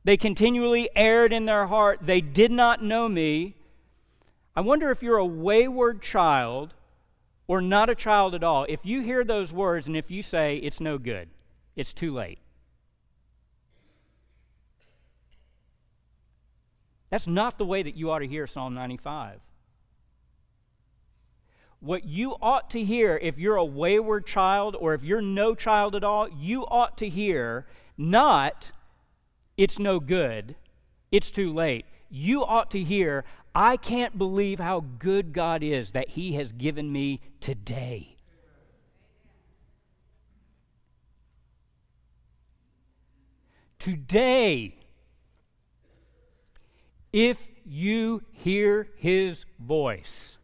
They 0.04 0.16
continually 0.16 0.88
erred 0.94 1.32
in 1.32 1.44
their 1.44 1.66
heart. 1.66 2.00
They 2.02 2.20
did 2.20 2.50
not 2.50 2.82
know 2.82 3.08
me. 3.08 3.56
I 4.54 4.60
wonder 4.60 4.90
if 4.90 5.02
you're 5.02 5.16
a 5.16 5.24
wayward 5.24 6.02
child 6.02 6.74
or 7.46 7.60
not 7.60 7.90
a 7.90 7.94
child 7.94 8.34
at 8.34 8.44
all. 8.44 8.66
If 8.68 8.80
you 8.84 9.00
hear 9.00 9.24
those 9.24 9.52
words 9.52 9.86
and 9.86 9.96
if 9.96 10.10
you 10.10 10.22
say, 10.22 10.56
it's 10.56 10.80
no 10.80 10.98
good, 10.98 11.28
it's 11.76 11.92
too 11.92 12.12
late. 12.12 12.38
That's 17.10 17.26
not 17.26 17.58
the 17.58 17.64
way 17.64 17.82
that 17.82 17.96
you 17.96 18.10
ought 18.10 18.20
to 18.20 18.26
hear 18.26 18.46
Psalm 18.46 18.74
95. 18.74 19.40
What 21.80 22.04
you 22.04 22.36
ought 22.40 22.70
to 22.70 22.84
hear 22.84 23.18
if 23.20 23.38
you're 23.38 23.56
a 23.56 23.64
wayward 23.64 24.26
child 24.26 24.76
or 24.78 24.94
if 24.94 25.02
you're 25.02 25.22
no 25.22 25.54
child 25.54 25.96
at 25.96 26.04
all, 26.04 26.28
you 26.28 26.62
ought 26.66 26.98
to 26.98 27.08
hear 27.08 27.66
not, 27.96 28.70
it's 29.56 29.78
no 29.78 29.98
good, 29.98 30.54
it's 31.10 31.30
too 31.30 31.52
late. 31.52 31.84
You 32.10 32.44
ought 32.44 32.70
to 32.72 32.82
hear, 32.82 33.24
I 33.54 33.76
can't 33.76 34.16
believe 34.16 34.60
how 34.60 34.84
good 34.98 35.32
God 35.32 35.62
is 35.62 35.92
that 35.92 36.10
He 36.10 36.34
has 36.34 36.52
given 36.52 36.92
me 36.92 37.20
today. 37.40 38.16
Today, 43.78 44.76
if 47.12 47.48
you 47.64 48.22
hear 48.30 48.88
His 48.96 49.44
voice, 49.58 50.38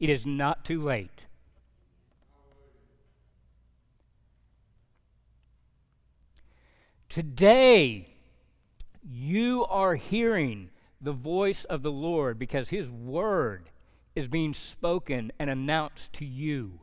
it 0.00 0.08
is 0.08 0.24
not 0.24 0.64
too 0.64 0.80
late. 0.80 1.26
Today, 7.08 8.08
you 9.02 9.66
are 9.66 9.96
hearing 9.96 10.70
the 11.02 11.12
voice 11.12 11.64
of 11.64 11.82
the 11.82 11.92
Lord 11.92 12.38
because 12.38 12.68
His 12.68 12.90
word 12.90 13.68
is 14.14 14.28
being 14.28 14.54
spoken 14.54 15.32
and 15.38 15.50
announced 15.50 16.12
to 16.14 16.24
you. 16.24 16.80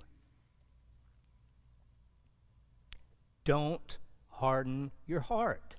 Don't 3.46 3.98
harden 4.30 4.92
your 5.08 5.22
heart. 5.22 5.76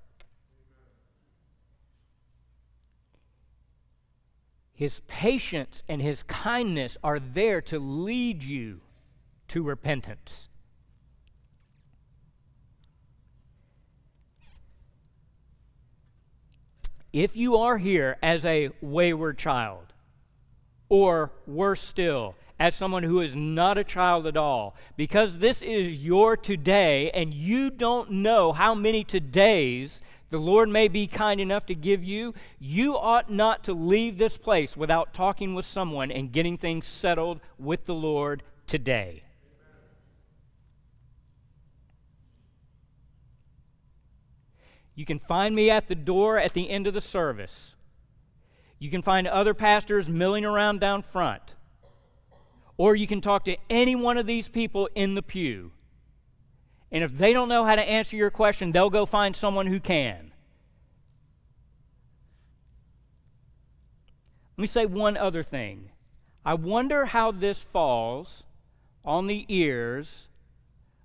His 4.72 5.00
patience 5.07 5.83
and 5.88 6.00
His 6.00 6.22
kindness 6.22 6.96
are 7.05 7.20
there 7.20 7.61
to 7.62 7.79
lead 7.79 8.42
you 8.42 8.81
to 9.48 9.62
repentance. 9.62 10.49
If 17.12 17.35
you 17.35 17.57
are 17.57 17.79
here 17.79 18.16
as 18.23 18.44
a 18.44 18.70
wayward 18.81 19.37
child, 19.37 19.92
or 20.88 21.33
worse 21.46 21.81
still, 21.81 22.37
as 22.59 22.75
someone 22.75 23.03
who 23.03 23.20
is 23.20 23.35
not 23.35 23.79
a 23.79 23.85
child 23.85 24.27
at 24.27 24.37
all, 24.37 24.77
because 24.96 25.38
this 25.38 25.61
is 25.62 25.94
your 25.94 26.37
today 26.37 27.11
and 27.11 27.35
you 27.35 27.70
don't 27.70 28.11
know 28.11 28.53
how 28.53 28.75
many 28.75 29.03
todays 29.05 30.01
the 30.29 30.38
Lord 30.38 30.68
may 30.68 30.87
be 30.87 31.09
kind 31.09 31.40
enough 31.40 31.66
to 31.66 31.75
give 31.75 32.05
you, 32.05 32.35
you 32.61 32.96
ought 32.96 33.31
not 33.31 33.64
to 33.64 33.73
leave 33.73 34.16
this 34.16 34.38
place 34.38 34.77
without 34.77 35.12
talking 35.12 35.55
with 35.55 35.64
someone 35.64 36.12
and 36.12 36.31
getting 36.31 36.57
things 36.57 36.87
settled 36.87 37.40
with 37.59 37.87
the 37.87 37.94
Lord 37.94 38.44
today. 38.68 39.25
You 44.94 45.05
can 45.05 45.18
find 45.18 45.55
me 45.55 45.70
at 45.70 45.88
the 45.88 45.94
door 45.94 46.38
at 46.38 46.55
the 46.55 46.68
end 46.68 46.87
of 46.87 46.94
the 46.94 47.00
service. 47.00 47.74
You 48.79 48.90
can 48.90 49.03
find 49.03 49.26
other 49.26 49.55
pastors 49.55 50.09
milling 50.09 50.44
around 50.44 50.81
down 50.81 51.03
front. 51.03 51.42
Or 52.76 52.96
you 52.96 53.07
can 53.07 53.20
talk 53.20 53.44
to 53.44 53.57
any 53.68 53.94
one 53.94 54.16
of 54.16 54.26
these 54.26 54.48
people 54.48 54.88
in 54.94 55.14
the 55.14 55.22
pew. 55.22 55.72
And 56.90 57.05
if 57.05 57.16
they 57.16 57.33
don't 57.33 57.48
know 57.48 57.64
how 57.64 57.76
to 57.76 57.88
answer 57.88 58.16
your 58.16 58.31
question, 58.31 58.72
they'll 58.72 58.90
go 58.90 59.07
find 59.07 59.37
someone 59.37 59.66
who 59.66 59.81
can. 59.81 60.33
Let 64.57 64.62
me 64.62 64.66
say 64.66 64.87
one 64.87 65.16
other 65.16 65.42
thing. 65.42 65.90
I 66.44 66.55
wonder 66.55 67.07
how 67.07 67.33
this 67.33 67.62
falls 67.62 68.44
on 69.05 69.26
the 69.26 69.44
ears 69.48 70.29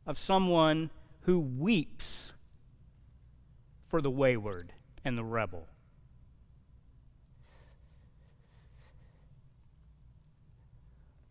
of 0.07 0.17
someone 0.17 0.89
who 1.21 1.39
weeps 1.39 2.31
for 3.95 4.01
the 4.01 4.11
wayward 4.11 4.73
and 5.05 5.17
the 5.17 5.23
rebel. 5.23 5.69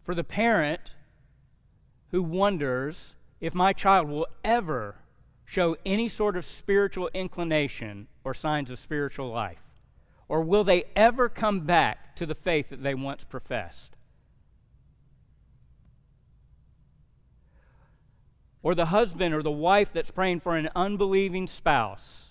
For 0.03 0.14
the 0.14 0.24
parent 0.24 0.81
who 2.11 2.22
wonders 2.22 3.16
if 3.38 3.55
my 3.55 3.74
child 3.74 4.09
will 4.09 4.29
ever 4.42 4.94
show 5.44 5.77
any 5.85 6.09
sort 6.09 6.38
of 6.38 6.46
spiritual 6.46 7.11
inclination 7.12 8.08
or 8.25 8.33
signs 8.33 8.71
of 8.71 8.79
spiritual 8.79 9.29
life, 9.29 9.60
or 10.27 10.40
will 10.40 10.65
they 10.65 10.85
ever 10.96 11.29
come 11.29 11.60
back 11.60 12.17
to 12.17 12.25
the 12.25 12.35
faith 12.35 12.71
that 12.71 12.83
they 12.83 12.94
once 12.94 13.25
professed. 13.25 13.94
Or 18.62 18.75
the 18.75 18.87
husband 18.87 19.35
or 19.35 19.42
the 19.42 19.50
wife 19.50 19.92
that's 19.92 20.10
praying 20.10 20.40
for 20.40 20.56
an 20.56 20.71
unbelieving 20.75 21.46
spouse 21.46 22.31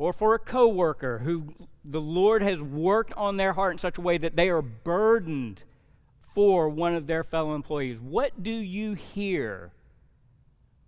or 0.00 0.14
for 0.14 0.34
a 0.34 0.38
coworker 0.38 1.18
who 1.18 1.52
the 1.84 2.00
Lord 2.00 2.42
has 2.42 2.62
worked 2.62 3.12
on 3.18 3.36
their 3.36 3.52
heart 3.52 3.72
in 3.72 3.78
such 3.78 3.98
a 3.98 4.00
way 4.00 4.16
that 4.16 4.34
they 4.34 4.48
are 4.48 4.62
burdened 4.62 5.62
for 6.34 6.70
one 6.70 6.94
of 6.94 7.06
their 7.06 7.22
fellow 7.22 7.54
employees. 7.54 8.00
What 8.00 8.42
do 8.42 8.50
you 8.50 8.94
hear 8.94 9.72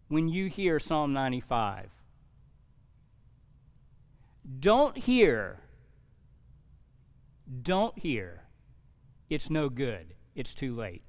when 0.08 0.30
you 0.30 0.46
hear 0.46 0.80
Psalm 0.80 1.12
95? 1.12 1.90
Don't 4.60 4.96
hear, 4.96 5.60
don't 7.62 7.98
hear, 7.98 8.44
it's 9.28 9.50
no 9.50 9.68
good, 9.68 10.14
it's 10.34 10.54
too 10.54 10.74
late. 10.74 11.04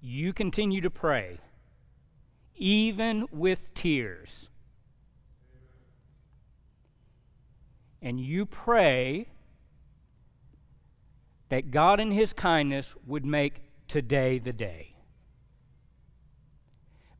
You 0.00 0.32
continue 0.32 0.80
to 0.80 0.90
pray, 0.90 1.38
even 2.56 3.28
with 3.30 3.72
tears. 3.74 4.48
And 8.04 8.20
you 8.20 8.44
pray 8.44 9.28
that 11.48 11.70
God 11.70 12.00
in 12.00 12.12
His 12.12 12.34
kindness 12.34 12.94
would 13.06 13.24
make 13.24 13.62
today 13.88 14.38
the 14.38 14.52
day. 14.52 14.94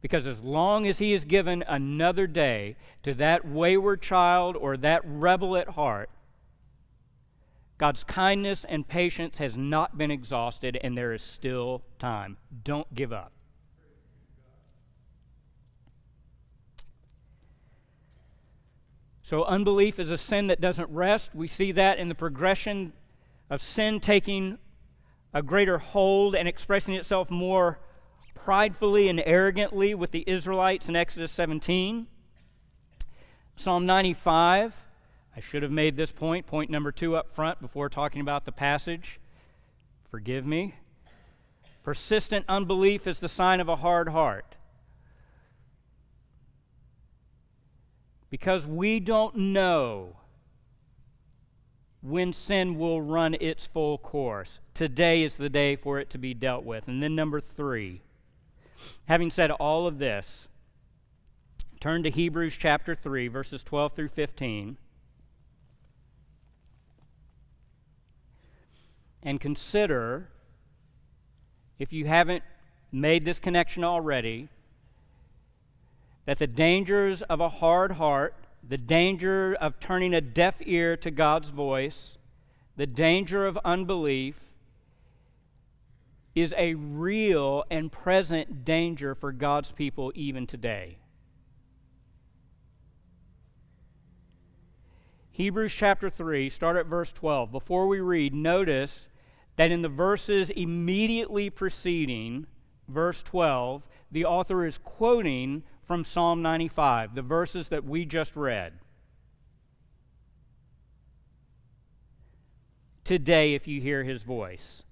Because 0.02 0.26
as 0.26 0.42
long 0.42 0.86
as 0.86 0.98
He 0.98 1.12
has 1.12 1.24
given 1.24 1.64
another 1.66 2.26
day 2.26 2.76
to 3.02 3.14
that 3.14 3.48
wayward 3.48 4.02
child 4.02 4.56
or 4.56 4.76
that 4.76 5.00
rebel 5.06 5.56
at 5.56 5.70
heart, 5.70 6.10
God's 7.78 8.04
kindness 8.04 8.66
and 8.68 8.86
patience 8.86 9.38
has 9.38 9.56
not 9.56 9.96
been 9.96 10.10
exhausted, 10.10 10.78
and 10.84 10.96
there 10.96 11.14
is 11.14 11.22
still 11.22 11.82
time. 11.98 12.36
Don't 12.62 12.94
give 12.94 13.12
up. 13.12 13.32
So, 19.24 19.42
unbelief 19.44 19.98
is 19.98 20.10
a 20.10 20.18
sin 20.18 20.48
that 20.48 20.60
doesn't 20.60 20.90
rest. 20.90 21.34
We 21.34 21.48
see 21.48 21.72
that 21.72 21.98
in 21.98 22.10
the 22.10 22.14
progression 22.14 22.92
of 23.48 23.62
sin 23.62 23.98
taking 23.98 24.58
a 25.32 25.42
greater 25.42 25.78
hold 25.78 26.34
and 26.34 26.46
expressing 26.46 26.92
itself 26.92 27.30
more 27.30 27.78
pridefully 28.34 29.08
and 29.08 29.22
arrogantly 29.24 29.94
with 29.94 30.10
the 30.10 30.24
Israelites 30.26 30.90
in 30.90 30.94
Exodus 30.94 31.32
17. 31.32 32.06
Psalm 33.56 33.86
95, 33.86 34.74
I 35.34 35.40
should 35.40 35.62
have 35.62 35.72
made 35.72 35.96
this 35.96 36.12
point, 36.12 36.46
point 36.46 36.68
number 36.68 36.92
two 36.92 37.16
up 37.16 37.34
front 37.34 37.62
before 37.62 37.88
talking 37.88 38.20
about 38.20 38.44
the 38.44 38.52
passage. 38.52 39.20
Forgive 40.10 40.44
me. 40.44 40.74
Persistent 41.82 42.44
unbelief 42.46 43.06
is 43.06 43.20
the 43.20 43.30
sign 43.30 43.60
of 43.60 43.70
a 43.70 43.76
hard 43.76 44.10
heart. 44.10 44.56
Because 48.34 48.66
we 48.66 48.98
don't 48.98 49.36
know 49.36 50.16
when 52.00 52.32
sin 52.32 52.76
will 52.76 53.00
run 53.00 53.36
its 53.40 53.64
full 53.64 53.96
course. 53.96 54.58
Today 54.74 55.22
is 55.22 55.36
the 55.36 55.48
day 55.48 55.76
for 55.76 56.00
it 56.00 56.10
to 56.10 56.18
be 56.18 56.34
dealt 56.34 56.64
with. 56.64 56.88
And 56.88 57.00
then, 57.00 57.14
number 57.14 57.40
three, 57.40 58.02
having 59.04 59.30
said 59.30 59.52
all 59.52 59.86
of 59.86 60.00
this, 60.00 60.48
turn 61.78 62.02
to 62.02 62.10
Hebrews 62.10 62.56
chapter 62.58 62.96
3, 62.96 63.28
verses 63.28 63.62
12 63.62 63.94
through 63.94 64.08
15. 64.08 64.78
And 69.22 69.40
consider, 69.40 70.28
if 71.78 71.92
you 71.92 72.06
haven't 72.06 72.42
made 72.90 73.24
this 73.24 73.38
connection 73.38 73.84
already, 73.84 74.48
that 76.26 76.38
the 76.38 76.46
dangers 76.46 77.22
of 77.22 77.40
a 77.40 77.48
hard 77.48 77.92
heart 77.92 78.34
the 78.66 78.78
danger 78.78 79.54
of 79.60 79.78
turning 79.78 80.14
a 80.14 80.20
deaf 80.20 80.56
ear 80.64 80.96
to 80.96 81.10
God's 81.10 81.50
voice, 81.50 82.16
the 82.76 82.86
danger 82.86 83.46
of 83.46 83.58
unbelief, 83.64 84.36
is 86.34 86.54
a 86.56 86.74
real 86.74 87.64
and 87.70 87.92
present 87.92 88.64
danger 88.64 89.14
for 89.14 89.32
God's 89.32 89.70
people 89.70 90.12
even 90.14 90.46
today. 90.46 90.96
Hebrews 95.30 95.72
chapter 95.72 96.08
3, 96.08 96.48
start 96.48 96.76
at 96.76 96.86
verse 96.86 97.12
12. 97.12 97.52
Before 97.52 97.86
we 97.86 98.00
read, 98.00 98.34
notice 98.34 99.06
that 99.56 99.70
in 99.70 99.82
the 99.82 99.88
verses 99.88 100.50
immediately 100.50 101.50
preceding 101.50 102.46
verse 102.88 103.22
12, 103.22 103.86
the 104.10 104.24
author 104.24 104.64
is 104.64 104.78
quoting 104.78 105.62
from 105.86 106.04
Psalm 106.04 106.42
95, 106.42 107.14
the 107.14 107.22
verses 107.22 107.68
that 107.68 107.84
we 107.84 108.04
just 108.04 108.36
read. 108.36 108.72
Today, 113.04 113.54
if 113.54 113.68
you 113.68 113.80
hear 113.80 114.02
his 114.02 114.22
voice, 114.22 114.82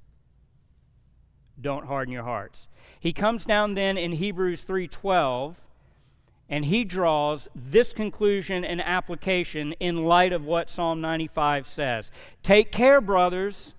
don't 1.60 1.86
harden 1.86 2.12
your 2.12 2.24
hearts. 2.24 2.68
He 3.00 3.12
comes 3.12 3.44
down 3.44 3.74
then 3.74 3.96
in 3.96 4.12
Hebrews 4.12 4.64
3:12 4.64 5.56
and 6.48 6.66
he 6.66 6.84
draws 6.84 7.48
this 7.54 7.94
conclusion 7.94 8.62
and 8.62 8.82
application 8.82 9.72
in 9.80 10.04
light 10.04 10.34
of 10.34 10.44
what 10.44 10.68
Psalm 10.68 11.00
95 11.00 11.66
says. 11.66 12.10
Take 12.42 12.70
care, 12.70 13.00
brothers, 13.00 13.74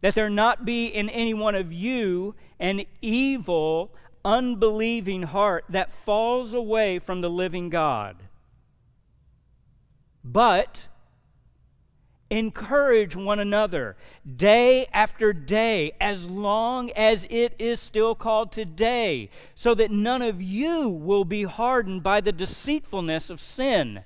that 0.00 0.16
there 0.16 0.28
not 0.28 0.64
be 0.64 0.86
in 0.88 1.08
any 1.10 1.32
one 1.32 1.54
of 1.54 1.72
you 1.72 2.34
an 2.58 2.84
evil 3.00 3.94
unbelieving 4.24 5.22
heart 5.22 5.64
that 5.68 5.92
falls 5.92 6.54
away 6.54 6.98
from 6.98 7.20
the 7.20 7.30
living 7.30 7.68
God. 7.68 8.16
But 10.24 10.88
encourage 12.30 13.14
one 13.14 13.38
another 13.38 13.96
day 14.36 14.86
after 14.92 15.32
day, 15.32 15.92
as 16.00 16.24
long 16.24 16.90
as 16.92 17.26
it 17.30 17.54
is 17.58 17.80
still 17.80 18.14
called 18.14 18.50
today, 18.50 19.28
so 19.54 19.74
that 19.74 19.90
none 19.90 20.22
of 20.22 20.40
you 20.40 20.88
will 20.88 21.24
be 21.24 21.44
hardened 21.44 22.02
by 22.02 22.20
the 22.20 22.32
deceitfulness 22.32 23.30
of 23.30 23.40
sin. 23.40 24.02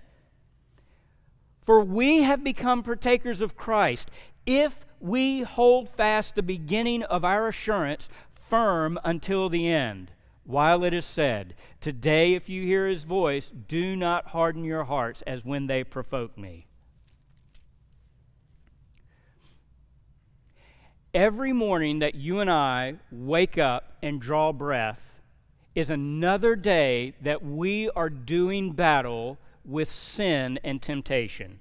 For 1.64 1.80
we 1.80 2.22
have 2.22 2.42
become 2.42 2.82
partakers 2.82 3.40
of 3.40 3.56
Christ 3.56 4.10
if 4.46 4.84
we 5.00 5.42
hold 5.42 5.88
fast 5.88 6.34
the 6.34 6.42
beginning 6.42 7.04
of 7.04 7.24
our 7.24 7.48
assurance 7.48 8.08
firm 8.49 8.99
until 9.05 9.49
the 9.49 9.68
end. 9.68 10.11
While 10.44 10.82
it 10.82 10.94
is 10.94 11.05
said, 11.05 11.55
Today, 11.80 12.34
if 12.34 12.49
you 12.49 12.62
hear 12.64 12.86
his 12.86 13.05
voice, 13.05 13.51
do 13.51 13.94
not 13.94 14.28
harden 14.28 14.64
your 14.64 14.84
hearts 14.84 15.22
as 15.26 15.44
when 15.44 15.66
they 15.66 15.84
provoke 15.84 16.38
me. 16.38 16.66
Every 21.12 21.53
morning 21.53 21.99
that 21.99 22.14
you 22.14 22.40
and 22.40 22.51
I 22.51 22.94
wake 23.11 23.59
up 23.59 23.99
and 24.03 24.20
draw 24.20 24.53
breath 24.53 25.20
is 25.74 25.90
another 25.90 26.57
day 26.57 27.14
that 27.20 27.44
we 27.44 27.90
are 27.90 28.11
doing 28.11 28.72
battle 28.72 29.38
with 29.64 29.90
sin 29.90 30.59
and 30.64 30.80
temptation 30.80 31.61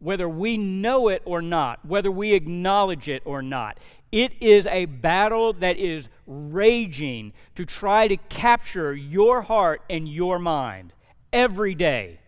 whether 0.00 0.28
we 0.28 0.56
know 0.56 1.08
it 1.08 1.22
or 1.24 1.40
not, 1.40 1.84
whether 1.84 2.10
we 2.10 2.32
acknowledge 2.32 3.08
it 3.08 3.22
or 3.24 3.42
not. 3.42 3.78
It 4.12 4.42
is 4.42 4.66
a 4.66 4.86
battle 4.86 5.52
that 5.54 5.76
is 5.76 6.08
raging 6.26 7.32
to 7.54 7.64
try 7.64 8.08
to 8.08 8.16
capture 8.16 8.94
your 8.94 9.42
heart 9.42 9.82
and 9.88 10.08
your 10.08 10.38
mind 10.38 10.92
every 11.32 11.74
day. 11.74 12.18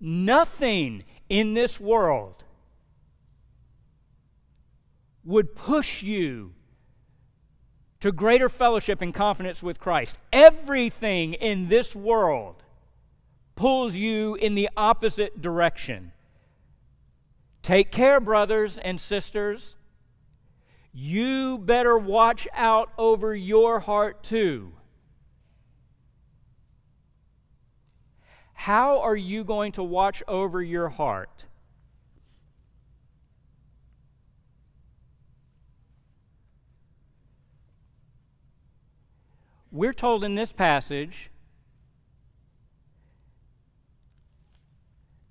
Nothing 0.00 1.04
in 1.28 1.54
this 1.54 1.78
world 1.78 2.44
would 5.24 5.54
push 5.54 6.02
you 6.02 6.52
to 8.00 8.12
greater 8.12 8.48
fellowship 8.48 9.00
and 9.00 9.14
confidence 9.14 9.62
with 9.62 9.78
Christ. 9.78 10.18
Everything 10.32 11.34
in 11.34 11.68
this 11.68 11.94
world 11.94 12.62
pulls 13.56 13.94
you 13.94 14.34
in 14.34 14.54
the 14.56 14.68
opposite 14.76 15.40
direction. 15.40 16.12
Take 17.62 17.90
care, 17.90 18.20
brothers 18.20 18.76
and 18.76 19.00
sisters. 19.00 19.76
You 20.96 21.58
better 21.58 21.98
watch 21.98 22.46
out 22.54 22.92
over 22.96 23.34
your 23.34 23.80
heart 23.80 24.22
too. 24.22 24.74
How 28.52 29.00
are 29.00 29.16
you 29.16 29.42
going 29.42 29.72
to 29.72 29.82
watch 29.82 30.22
over 30.28 30.62
your 30.62 30.88
heart? 30.90 31.46
We're 39.72 39.92
told 39.92 40.22
in 40.22 40.36
this 40.36 40.52
passage 40.52 41.32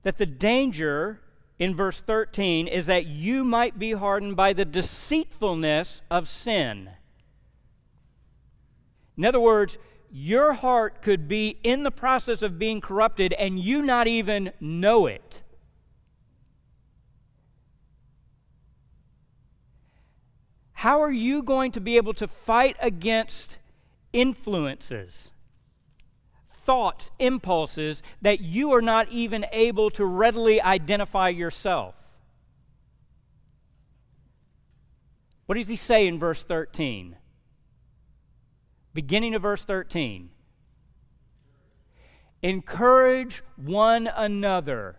that 0.02 0.18
the 0.18 0.26
danger 0.26 1.22
in 1.60 1.76
verse 1.76 2.02
13 2.02 2.68
is 2.68 2.86
that 2.88 3.06
you 3.06 3.44
might 3.44 3.78
be 3.78 3.92
hardened 3.92 4.36
by 4.36 4.54
the 4.54 4.66
deceitfulness 4.66 6.02
of 6.10 6.28
sin. 6.28 6.90
In 9.18 9.26
other 9.26 9.40
words, 9.40 9.78
your 10.12 10.54
heart 10.54 11.02
could 11.02 11.28
be 11.28 11.58
in 11.64 11.84
the 11.84 11.92
process 11.92 12.42
of 12.42 12.60
being 12.60 12.82
corrupted 12.82 13.34
and 13.34 13.60
you 13.60 13.82
not 13.82 14.08
even 14.08 14.52
know 14.60 15.08
it. 15.08 15.42
How 20.74 21.02
are 21.02 21.12
you 21.12 21.44
going 21.44 21.72
to 21.74 21.80
be 21.80 21.98
able 21.98 22.14
to 22.16 22.28
fight 22.28 22.76
against 22.82 23.58
influences, 24.12 25.33
thoughts, 26.66 27.12
impulses 27.20 28.02
that 28.22 28.40
you 28.40 28.74
are 28.74 28.82
not 28.82 29.10
even 29.10 29.46
able 29.52 29.90
to 29.92 30.06
readily 30.06 30.62
identify 30.62 31.30
yourself? 31.30 31.96
What 35.46 35.58
does 35.58 35.68
he 35.68 35.76
say 35.76 36.08
in 36.08 36.20
verse 36.20 36.44
13? 36.44 37.16
Beginning 38.94 39.36
of 39.36 39.42
verse 39.42 39.64
13. 39.66 40.30
Encourage 42.42 43.44
one 43.56 44.08
another 44.16 44.98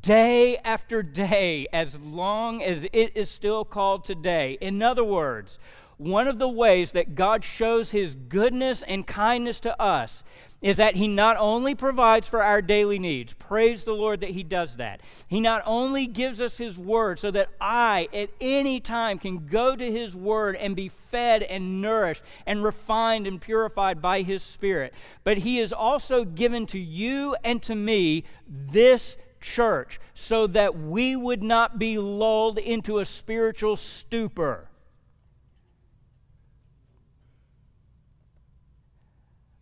day 0.00 0.56
after 0.58 1.02
day 1.02 1.66
as 1.72 1.98
long 1.98 2.62
as 2.62 2.84
it 2.92 3.16
is 3.16 3.30
still 3.30 3.64
called 3.64 4.04
today. 4.04 4.56
In 4.60 4.82
other 4.82 5.04
words, 5.04 5.58
one 5.96 6.26
of 6.26 6.38
the 6.38 6.48
ways 6.48 6.92
that 6.92 7.14
God 7.14 7.44
shows 7.44 7.90
his 7.90 8.14
goodness 8.14 8.82
and 8.82 9.06
kindness 9.06 9.60
to 9.60 9.80
us 9.80 10.22
is 10.64 10.78
that 10.78 10.96
he 10.96 11.06
not 11.06 11.36
only 11.38 11.74
provides 11.74 12.26
for 12.26 12.42
our 12.42 12.62
daily 12.62 12.98
needs, 12.98 13.34
praise 13.34 13.84
the 13.84 13.92
Lord 13.92 14.20
that 14.20 14.30
he 14.30 14.42
does 14.42 14.76
that. 14.76 15.02
He 15.28 15.38
not 15.38 15.62
only 15.66 16.06
gives 16.06 16.40
us 16.40 16.56
his 16.56 16.78
word 16.78 17.18
so 17.18 17.30
that 17.32 17.50
I 17.60 18.08
at 18.14 18.30
any 18.40 18.80
time 18.80 19.18
can 19.18 19.46
go 19.46 19.76
to 19.76 19.92
his 19.92 20.16
word 20.16 20.56
and 20.56 20.74
be 20.74 20.88
fed 20.88 21.42
and 21.42 21.82
nourished 21.82 22.22
and 22.46 22.64
refined 22.64 23.26
and 23.26 23.38
purified 23.38 24.00
by 24.00 24.22
his 24.22 24.42
spirit, 24.42 24.94
but 25.22 25.36
he 25.36 25.58
has 25.58 25.70
also 25.70 26.24
given 26.24 26.64
to 26.68 26.78
you 26.78 27.36
and 27.44 27.62
to 27.64 27.74
me 27.74 28.24
this 28.48 29.18
church 29.42 30.00
so 30.14 30.46
that 30.46 30.78
we 30.78 31.14
would 31.14 31.42
not 31.42 31.78
be 31.78 31.98
lulled 31.98 32.56
into 32.56 33.00
a 33.00 33.04
spiritual 33.04 33.76
stupor. 33.76 34.70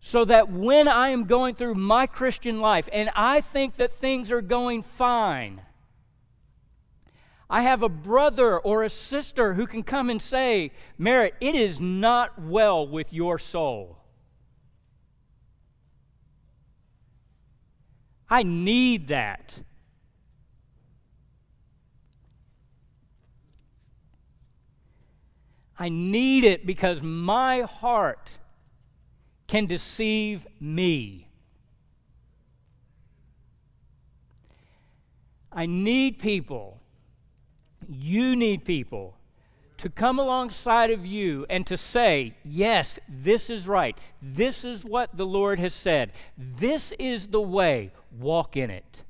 So 0.05 0.25
that 0.25 0.51
when 0.51 0.89
I 0.89 1.11
am 1.11 1.25
going 1.25 1.55
through 1.55 1.77
my 1.77 2.09
Christian 2.09 2.61
life 2.61 2.89
and 2.93 3.09
I 3.15 3.41
think 3.41 3.77
that 3.77 3.93
things 3.95 4.33
are 4.33 4.43
going 4.43 4.83
fine, 4.83 5.63
I 7.49 7.63
have 7.63 7.85
a 7.85 7.89
brother 7.89 8.59
or 8.59 8.83
a 8.83 8.91
sister 8.91 9.55
who 9.55 9.65
can 9.65 9.85
come 9.85 10.11
and 10.11 10.21
say, 10.21 10.73
Merritt, 10.99 11.37
it 11.41 11.55
is 11.55 11.79
not 11.81 12.37
well 12.37 12.85
with 12.85 13.13
your 13.13 13.39
soul. 13.39 13.97
I 18.29 18.43
need 18.43 19.07
that. 19.09 19.61
I 25.79 25.89
need 25.91 26.43
it 26.43 26.67
because 26.67 27.03
my 27.03 27.61
heart 27.61 28.39
can 29.53 29.67
deceive 29.67 30.47
me. 30.61 31.29
I 35.53 35.67
need 35.67 36.19
people, 36.19 36.81
you 37.87 38.35
need 38.35 38.65
people, 38.65 39.15
to 39.77 39.91
come 39.91 40.19
alongside 40.19 40.91
of 40.91 41.05
you 41.05 41.45
and 41.51 41.67
to 41.67 41.77
say, 41.77 42.35
Yes, 42.43 42.99
this 43.07 43.51
is 43.51 43.69
right. 43.69 43.95
This 44.23 44.65
is 44.65 44.87
what 44.87 45.15
the 45.19 45.27
Lord 45.27 45.59
has 45.59 45.75
said. 45.75 46.13
This 46.39 46.93
is 46.93 47.27
the 47.27 47.43
way. 47.43 47.93
Walk 48.19 48.57
in 48.57 48.71
it. 48.71 49.05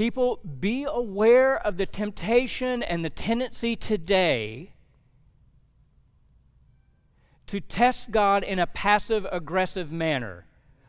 People, 0.00 0.40
be 0.58 0.86
aware 0.88 1.58
of 1.58 1.76
the 1.76 1.84
temptation 1.84 2.82
and 2.82 3.04
the 3.04 3.10
tendency 3.10 3.76
today 3.76 4.72
to 7.46 7.60
test 7.60 8.10
God 8.10 8.42
in 8.42 8.58
a 8.58 8.66
passive 8.66 9.26
aggressive 9.30 9.92
manner, 9.92 10.46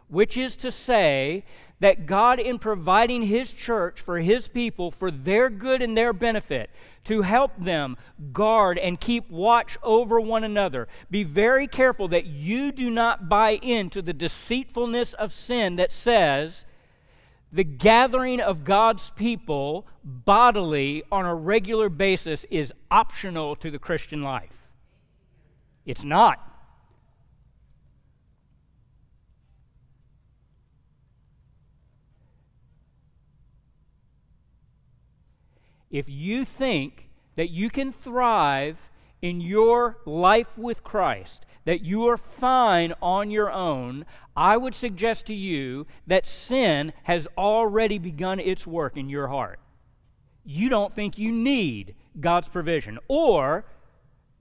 which 0.08 0.38
is 0.38 0.56
to 0.56 0.72
say 0.72 1.44
that 1.82 2.06
God, 2.06 2.40
in 2.40 2.58
providing 2.58 3.24
His 3.24 3.52
church 3.52 4.00
for 4.00 4.20
His 4.20 4.48
people 4.48 4.92
for 4.92 5.12
their 5.12 5.50
good 5.50 5.82
and 5.82 5.98
their 5.98 6.14
benefit, 6.14 6.70
to 7.04 7.24
help 7.24 7.52
them 7.58 7.98
guard 8.32 8.78
and 8.78 8.98
keep 8.98 9.30
watch 9.30 9.78
over 9.84 10.22
one 10.22 10.46
another, 10.46 10.88
be 11.10 11.26
very 11.26 11.68
careful 11.68 12.08
that 12.08 12.28
you 12.28 12.72
do 12.72 12.90
not 12.90 13.28
buy 13.28 13.60
into 13.62 14.02
the 14.02 14.14
deceitfulness 14.14 15.12
of 15.16 15.34
sin 15.34 15.76
that 15.76 15.92
says, 15.92 16.64
the 17.52 17.64
gathering 17.64 18.40
of 18.40 18.64
God's 18.64 19.10
people 19.12 19.86
bodily 20.04 21.04
on 21.12 21.26
a 21.26 21.36
regular 21.36 21.90
basis 21.90 22.46
is 22.50 22.74
optional 22.90 23.56
to 23.58 23.70
the 23.70 23.80
Christian 23.80 24.22
life. 24.24 24.70
It's 25.86 26.04
not. 26.04 26.48
If 35.90 36.06
you 36.08 36.46
think 36.46 37.10
that 37.36 37.50
you 37.50 37.70
can 37.70 37.92
thrive 37.92 38.78
in 39.22 39.42
your 39.42 39.98
life 40.06 40.58
with 40.58 40.86
Christ, 40.86 41.46
that 41.66 41.84
you 41.84 42.08
are 42.08 42.18
fine 42.18 42.94
on 43.02 43.30
your 43.30 43.52
own, 43.52 44.06
I 44.36 44.58
would 44.58 44.74
suggest 44.74 45.26
to 45.28 45.34
you 45.34 45.86
that 46.08 46.26
sin 46.26 46.94
has 47.04 47.28
already 47.38 47.98
begun 47.98 48.40
its 48.40 48.66
work 48.66 48.98
in 48.98 49.10
your 49.10 49.28
heart. 49.28 49.60
You 50.44 50.70
don't 50.70 50.94
think 50.94 51.18
you 51.18 51.32
need 51.32 51.96
God's 52.20 52.50
provision. 52.50 52.98
Or, 53.08 53.66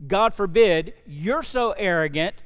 God 0.07 0.35
forbid, 0.35 0.95
you're 1.07 1.43
so 1.43 1.73
arrogant 1.73 2.37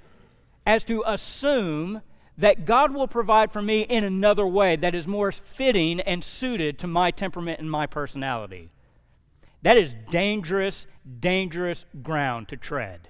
as 0.66 0.83
to 0.85 1.05
assume 1.07 2.03
that 2.37 2.64
God 2.64 2.93
will 2.93 3.07
provide 3.07 3.53
for 3.53 3.62
me 3.62 3.83
in 3.83 4.03
another 4.03 4.47
way 4.47 4.75
that 4.77 4.95
is 4.95 5.07
more 5.07 5.31
fitting 5.31 6.01
and 6.01 6.25
suited 6.25 6.79
to 6.81 6.89
my 6.89 7.12
temperament 7.12 7.61
and 7.61 7.70
my 7.70 7.87
personality. 7.87 8.70
That 9.62 9.77
is 9.77 9.95
dangerous, 10.11 10.87
dangerous 11.20 11.87
ground 12.03 12.49
to 12.49 12.57
tread. 12.57 13.09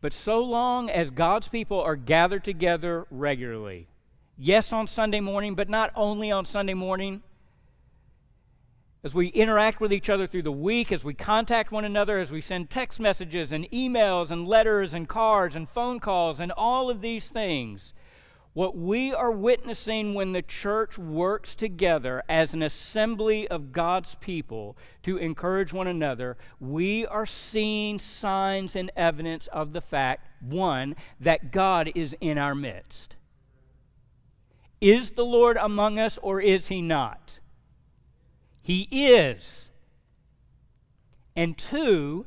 But 0.00 0.12
so 0.12 0.40
long 0.40 0.88
as 0.88 1.10
God's 1.10 1.48
people 1.48 1.80
are 1.80 1.96
gathered 1.96 2.44
together 2.44 3.06
regularly, 3.10 3.88
yes, 4.36 4.72
on 4.72 4.86
Sunday 4.86 5.20
morning, 5.20 5.54
but 5.54 5.68
not 5.68 5.90
only 5.96 6.30
on 6.30 6.44
Sunday 6.44 6.74
morning, 6.74 7.22
as 9.02 9.14
we 9.14 9.28
interact 9.28 9.80
with 9.80 9.92
each 9.92 10.10
other 10.10 10.26
through 10.26 10.42
the 10.42 10.52
week, 10.52 10.92
as 10.92 11.04
we 11.04 11.14
contact 11.14 11.72
one 11.72 11.84
another, 11.84 12.18
as 12.18 12.30
we 12.30 12.40
send 12.40 12.68
text 12.68 13.00
messages 13.00 13.52
and 13.52 13.70
emails 13.70 14.30
and 14.30 14.46
letters 14.46 14.92
and 14.92 15.08
cards 15.08 15.54
and 15.54 15.68
phone 15.68 15.98
calls 16.00 16.40
and 16.40 16.52
all 16.52 16.90
of 16.90 17.00
these 17.00 17.28
things, 17.28 17.92
what 18.54 18.76
we 18.76 19.14
are 19.14 19.30
witnessing 19.30 20.14
when 20.14 20.32
the 20.32 20.42
church 20.42 20.98
works 20.98 21.54
together 21.54 22.22
as 22.28 22.54
an 22.54 22.62
assembly 22.62 23.46
of 23.48 23.72
God's 23.72 24.16
people 24.16 24.76
to 25.02 25.16
encourage 25.16 25.72
one 25.72 25.86
another, 25.86 26.36
we 26.58 27.06
are 27.06 27.26
seeing 27.26 27.98
signs 27.98 28.74
and 28.74 28.90
evidence 28.96 29.46
of 29.48 29.72
the 29.72 29.80
fact 29.80 30.26
one, 30.40 30.96
that 31.20 31.52
God 31.52 31.92
is 31.94 32.16
in 32.20 32.38
our 32.38 32.54
midst. 32.54 33.16
Is 34.80 35.10
the 35.12 35.24
Lord 35.24 35.56
among 35.56 35.98
us 35.98 36.18
or 36.22 36.40
is 36.40 36.68
he 36.68 36.80
not? 36.80 37.40
He 38.62 38.88
is. 38.90 39.70
And 41.34 41.56
two, 41.56 42.26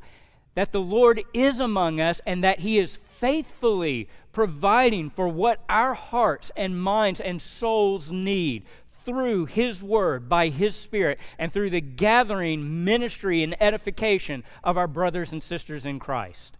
that 0.55 0.71
the 0.71 0.81
Lord 0.81 1.21
is 1.33 1.59
among 1.59 1.99
us 1.99 2.21
and 2.25 2.43
that 2.43 2.59
he 2.59 2.79
is 2.79 2.99
faithfully 3.21 4.09
providing 4.33 5.11
for 5.11 5.27
what 5.27 5.63
our 5.69 5.93
hearts 5.93 6.51
and 6.57 6.81
minds 6.81 7.19
and 7.19 7.39
souls 7.39 8.11
need 8.11 8.65
through 8.89 9.45
His 9.45 9.83
Word, 9.83 10.27
by 10.27 10.49
His 10.49 10.75
Spirit, 10.75 11.19
and 11.37 11.53
through 11.53 11.69
the 11.69 11.81
gathering 11.81 12.83
ministry 12.83 13.43
and 13.43 13.55
edification 13.61 14.43
of 14.63 14.75
our 14.75 14.87
brothers 14.87 15.31
and 15.31 15.41
sisters 15.41 15.85
in 15.85 15.99
Christ. 15.99 16.57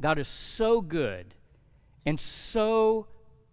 God 0.00 0.18
is 0.18 0.28
so 0.28 0.80
good 0.80 1.34
and 2.04 2.18
so 2.18 3.06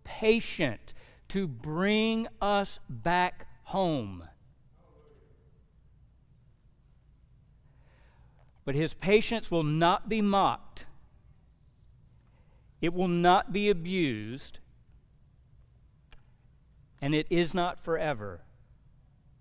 patient 0.04 0.93
to 1.30 1.47
bring 1.47 2.28
us 2.41 2.80
back 2.89 3.47
home. 3.64 4.24
But 8.64 8.76
his 8.76 8.93
patience 8.93 9.49
will 9.49 9.64
not 9.64 10.07
be 10.07 10.22
mocked. 10.22 10.86
It 12.82 12.93
will 12.93 13.07
not 13.07 13.53
be 13.53 13.70
abused, 13.70 14.59
and 17.01 17.14
it 17.14 17.28
is 17.30 17.53
not 17.53 17.84
forever. 17.84 18.41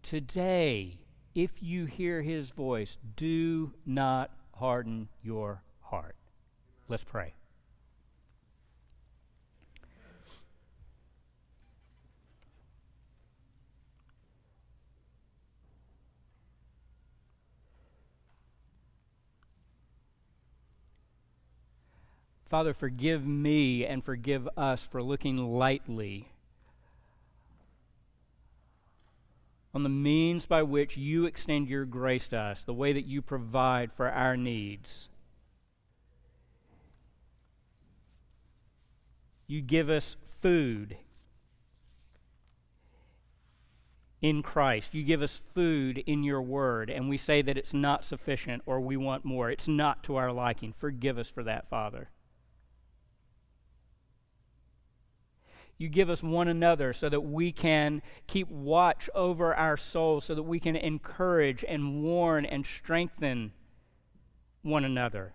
Today, 0.02 0.98
if 1.34 1.62
you 1.62 1.86
hear 1.86 2.22
his 2.22 2.50
voice, 2.50 2.98
do 3.16 3.72
not 3.86 4.30
harden 4.54 5.08
your 5.22 5.62
heart. 5.80 6.16
Let's 6.88 7.04
pray. 7.04 7.34
Father, 22.50 22.74
forgive 22.74 23.24
me 23.24 23.86
and 23.86 24.04
forgive 24.04 24.48
us 24.56 24.82
for 24.82 25.00
looking 25.00 25.36
lightly 25.36 26.32
on 29.72 29.84
the 29.84 29.88
means 29.88 30.46
by 30.46 30.64
which 30.64 30.96
you 30.96 31.26
extend 31.26 31.68
your 31.68 31.84
grace 31.84 32.26
to 32.26 32.36
us, 32.36 32.62
the 32.62 32.74
way 32.74 32.92
that 32.92 33.06
you 33.06 33.22
provide 33.22 33.92
for 33.92 34.10
our 34.10 34.36
needs. 34.36 35.08
You 39.46 39.60
give 39.60 39.88
us 39.88 40.16
food 40.42 40.96
in 44.20 44.42
Christ. 44.42 44.92
You 44.92 45.04
give 45.04 45.22
us 45.22 45.40
food 45.54 45.98
in 45.98 46.24
your 46.24 46.42
word, 46.42 46.90
and 46.90 47.08
we 47.08 47.16
say 47.16 47.42
that 47.42 47.56
it's 47.56 47.72
not 47.72 48.04
sufficient 48.04 48.64
or 48.66 48.80
we 48.80 48.96
want 48.96 49.24
more. 49.24 49.50
It's 49.52 49.68
not 49.68 50.02
to 50.04 50.16
our 50.16 50.32
liking. 50.32 50.74
Forgive 50.76 51.16
us 51.16 51.28
for 51.28 51.44
that, 51.44 51.70
Father. 51.70 52.10
You 55.80 55.88
give 55.88 56.10
us 56.10 56.22
one 56.22 56.46
another 56.46 56.92
so 56.92 57.08
that 57.08 57.22
we 57.22 57.50
can 57.50 58.02
keep 58.26 58.50
watch 58.50 59.08
over 59.14 59.54
our 59.54 59.78
souls, 59.78 60.26
so 60.26 60.34
that 60.34 60.42
we 60.42 60.60
can 60.60 60.76
encourage 60.76 61.64
and 61.66 62.02
warn 62.02 62.44
and 62.44 62.66
strengthen 62.66 63.50
one 64.60 64.84
another. 64.84 65.32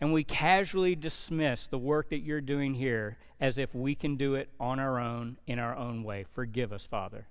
And 0.00 0.10
we 0.10 0.24
casually 0.24 0.96
dismiss 0.96 1.66
the 1.66 1.76
work 1.76 2.08
that 2.08 2.20
you're 2.20 2.40
doing 2.40 2.72
here 2.72 3.18
as 3.38 3.58
if 3.58 3.74
we 3.74 3.94
can 3.94 4.16
do 4.16 4.34
it 4.34 4.48
on 4.58 4.80
our 4.80 4.98
own, 4.98 5.36
in 5.46 5.58
our 5.58 5.76
own 5.76 6.02
way. 6.02 6.24
Forgive 6.32 6.72
us, 6.72 6.86
Father. 6.86 7.28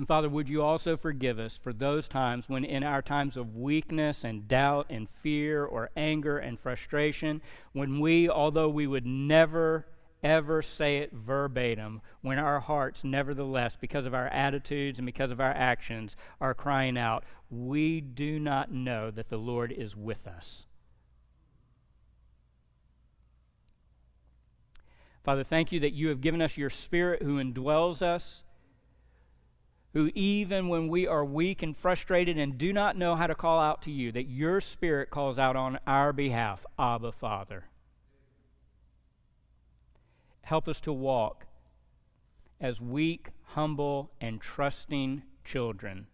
And 0.00 0.08
Father, 0.08 0.30
would 0.30 0.48
you 0.48 0.62
also 0.62 0.96
forgive 0.96 1.38
us 1.38 1.58
for 1.62 1.74
those 1.74 2.08
times 2.08 2.48
when, 2.48 2.64
in 2.64 2.82
our 2.82 3.02
times 3.02 3.36
of 3.36 3.54
weakness 3.54 4.24
and 4.24 4.48
doubt 4.48 4.86
and 4.88 5.06
fear 5.22 5.62
or 5.62 5.90
anger 5.94 6.38
and 6.38 6.58
frustration, 6.58 7.42
when 7.74 8.00
we, 8.00 8.26
although 8.26 8.70
we 8.70 8.86
would 8.86 9.04
never, 9.04 9.84
ever 10.22 10.62
say 10.62 10.96
it 11.00 11.12
verbatim, 11.12 12.00
when 12.22 12.38
our 12.38 12.60
hearts, 12.60 13.04
nevertheless, 13.04 13.76
because 13.78 14.06
of 14.06 14.14
our 14.14 14.28
attitudes 14.28 14.98
and 14.98 15.04
because 15.04 15.30
of 15.30 15.38
our 15.38 15.52
actions, 15.52 16.16
are 16.40 16.54
crying 16.54 16.96
out, 16.96 17.22
we 17.50 18.00
do 18.00 18.40
not 18.40 18.72
know 18.72 19.10
that 19.10 19.28
the 19.28 19.36
Lord 19.36 19.70
is 19.70 19.94
with 19.94 20.26
us. 20.26 20.64
Father, 25.22 25.44
thank 25.44 25.72
you 25.72 25.80
that 25.80 25.92
you 25.92 26.08
have 26.08 26.22
given 26.22 26.40
us 26.40 26.56
your 26.56 26.70
Spirit 26.70 27.22
who 27.22 27.36
indwells 27.36 28.00
us 28.00 28.44
who, 29.92 30.10
even 30.14 30.68
when 30.68 30.88
we 30.88 31.06
are 31.06 31.24
weak 31.24 31.62
and 31.62 31.76
frustrated 31.76 32.38
and 32.38 32.56
do 32.56 32.72
not 32.72 32.96
know 32.96 33.16
how 33.16 33.26
to 33.26 33.34
call 33.34 33.58
out 33.58 33.82
to 33.82 33.90
you, 33.90 34.12
that 34.12 34.28
your 34.28 34.60
Spirit 34.60 35.10
calls 35.10 35.38
out 35.38 35.56
on 35.56 35.78
our 35.86 36.12
behalf, 36.12 36.64
Abba, 36.78 37.12
Father. 37.12 37.64
Help 40.42 40.68
us 40.68 40.80
to 40.80 40.92
walk 40.92 41.46
as 42.60 42.80
weak, 42.80 43.28
humble, 43.46 44.12
and 44.20 44.40
trusting 44.40 45.22
children, 45.44 46.06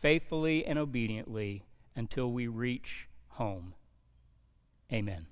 faithfully 0.00 0.64
and 0.64 0.78
obediently 0.78 1.64
until 1.96 2.30
we 2.30 2.46
reach 2.46 3.08
home. 3.30 3.74
Amen. 4.92 5.26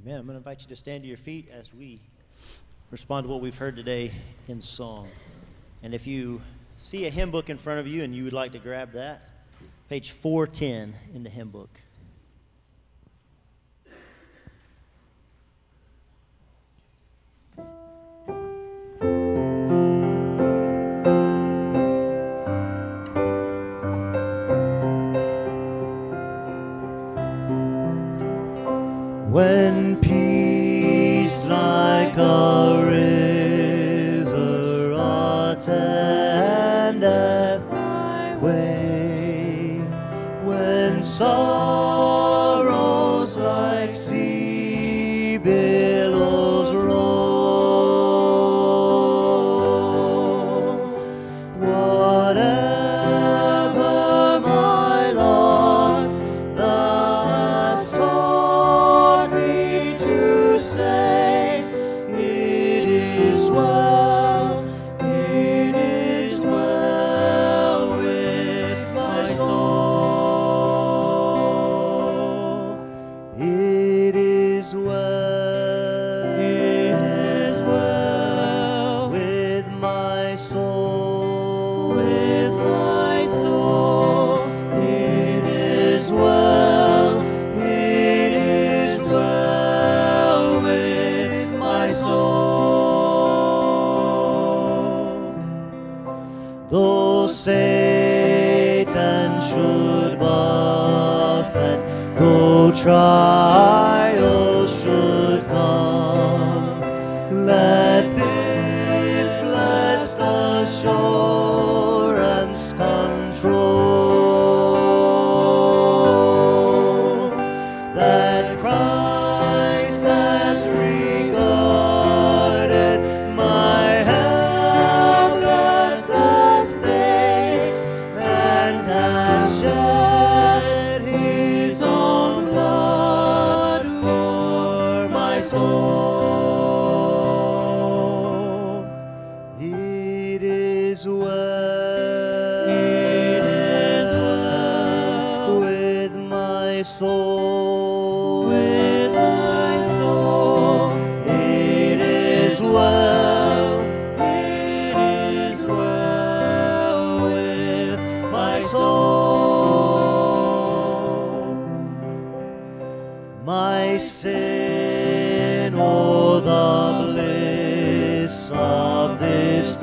Amen. 0.00 0.18
I'm 0.18 0.26
going 0.26 0.34
to 0.34 0.38
invite 0.38 0.62
you 0.62 0.68
to 0.68 0.76
stand 0.76 1.02
to 1.04 1.08
your 1.08 1.16
feet 1.16 1.48
as 1.52 1.72
we 1.72 2.00
respond 2.90 3.24
to 3.24 3.30
what 3.30 3.40
we've 3.40 3.56
heard 3.56 3.76
today 3.76 4.10
in 4.48 4.60
song. 4.60 5.08
And 5.82 5.94
if 5.94 6.06
you 6.06 6.40
see 6.78 7.06
a 7.06 7.10
hymn 7.10 7.30
book 7.30 7.50
in 7.50 7.58
front 7.58 7.80
of 7.80 7.86
you 7.86 8.02
and 8.02 8.14
you 8.14 8.24
would 8.24 8.32
like 8.32 8.52
to 8.52 8.58
grab 8.58 8.92
that, 8.92 9.28
page 9.88 10.10
410 10.10 10.94
in 11.14 11.22
the 11.22 11.30
hymn 11.30 11.50
book. 11.50 11.80
When 29.30 29.96
peace 29.96 31.44
like 31.46 32.16
a 32.16 32.53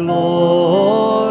this 0.07 1.30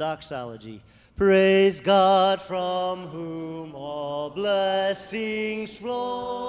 doxology. 0.00 0.80
Praise 1.14 1.78
God 1.82 2.40
from 2.40 3.06
whom 3.08 3.74
all 3.74 4.30
blessings 4.30 5.76
flow. 5.76 6.39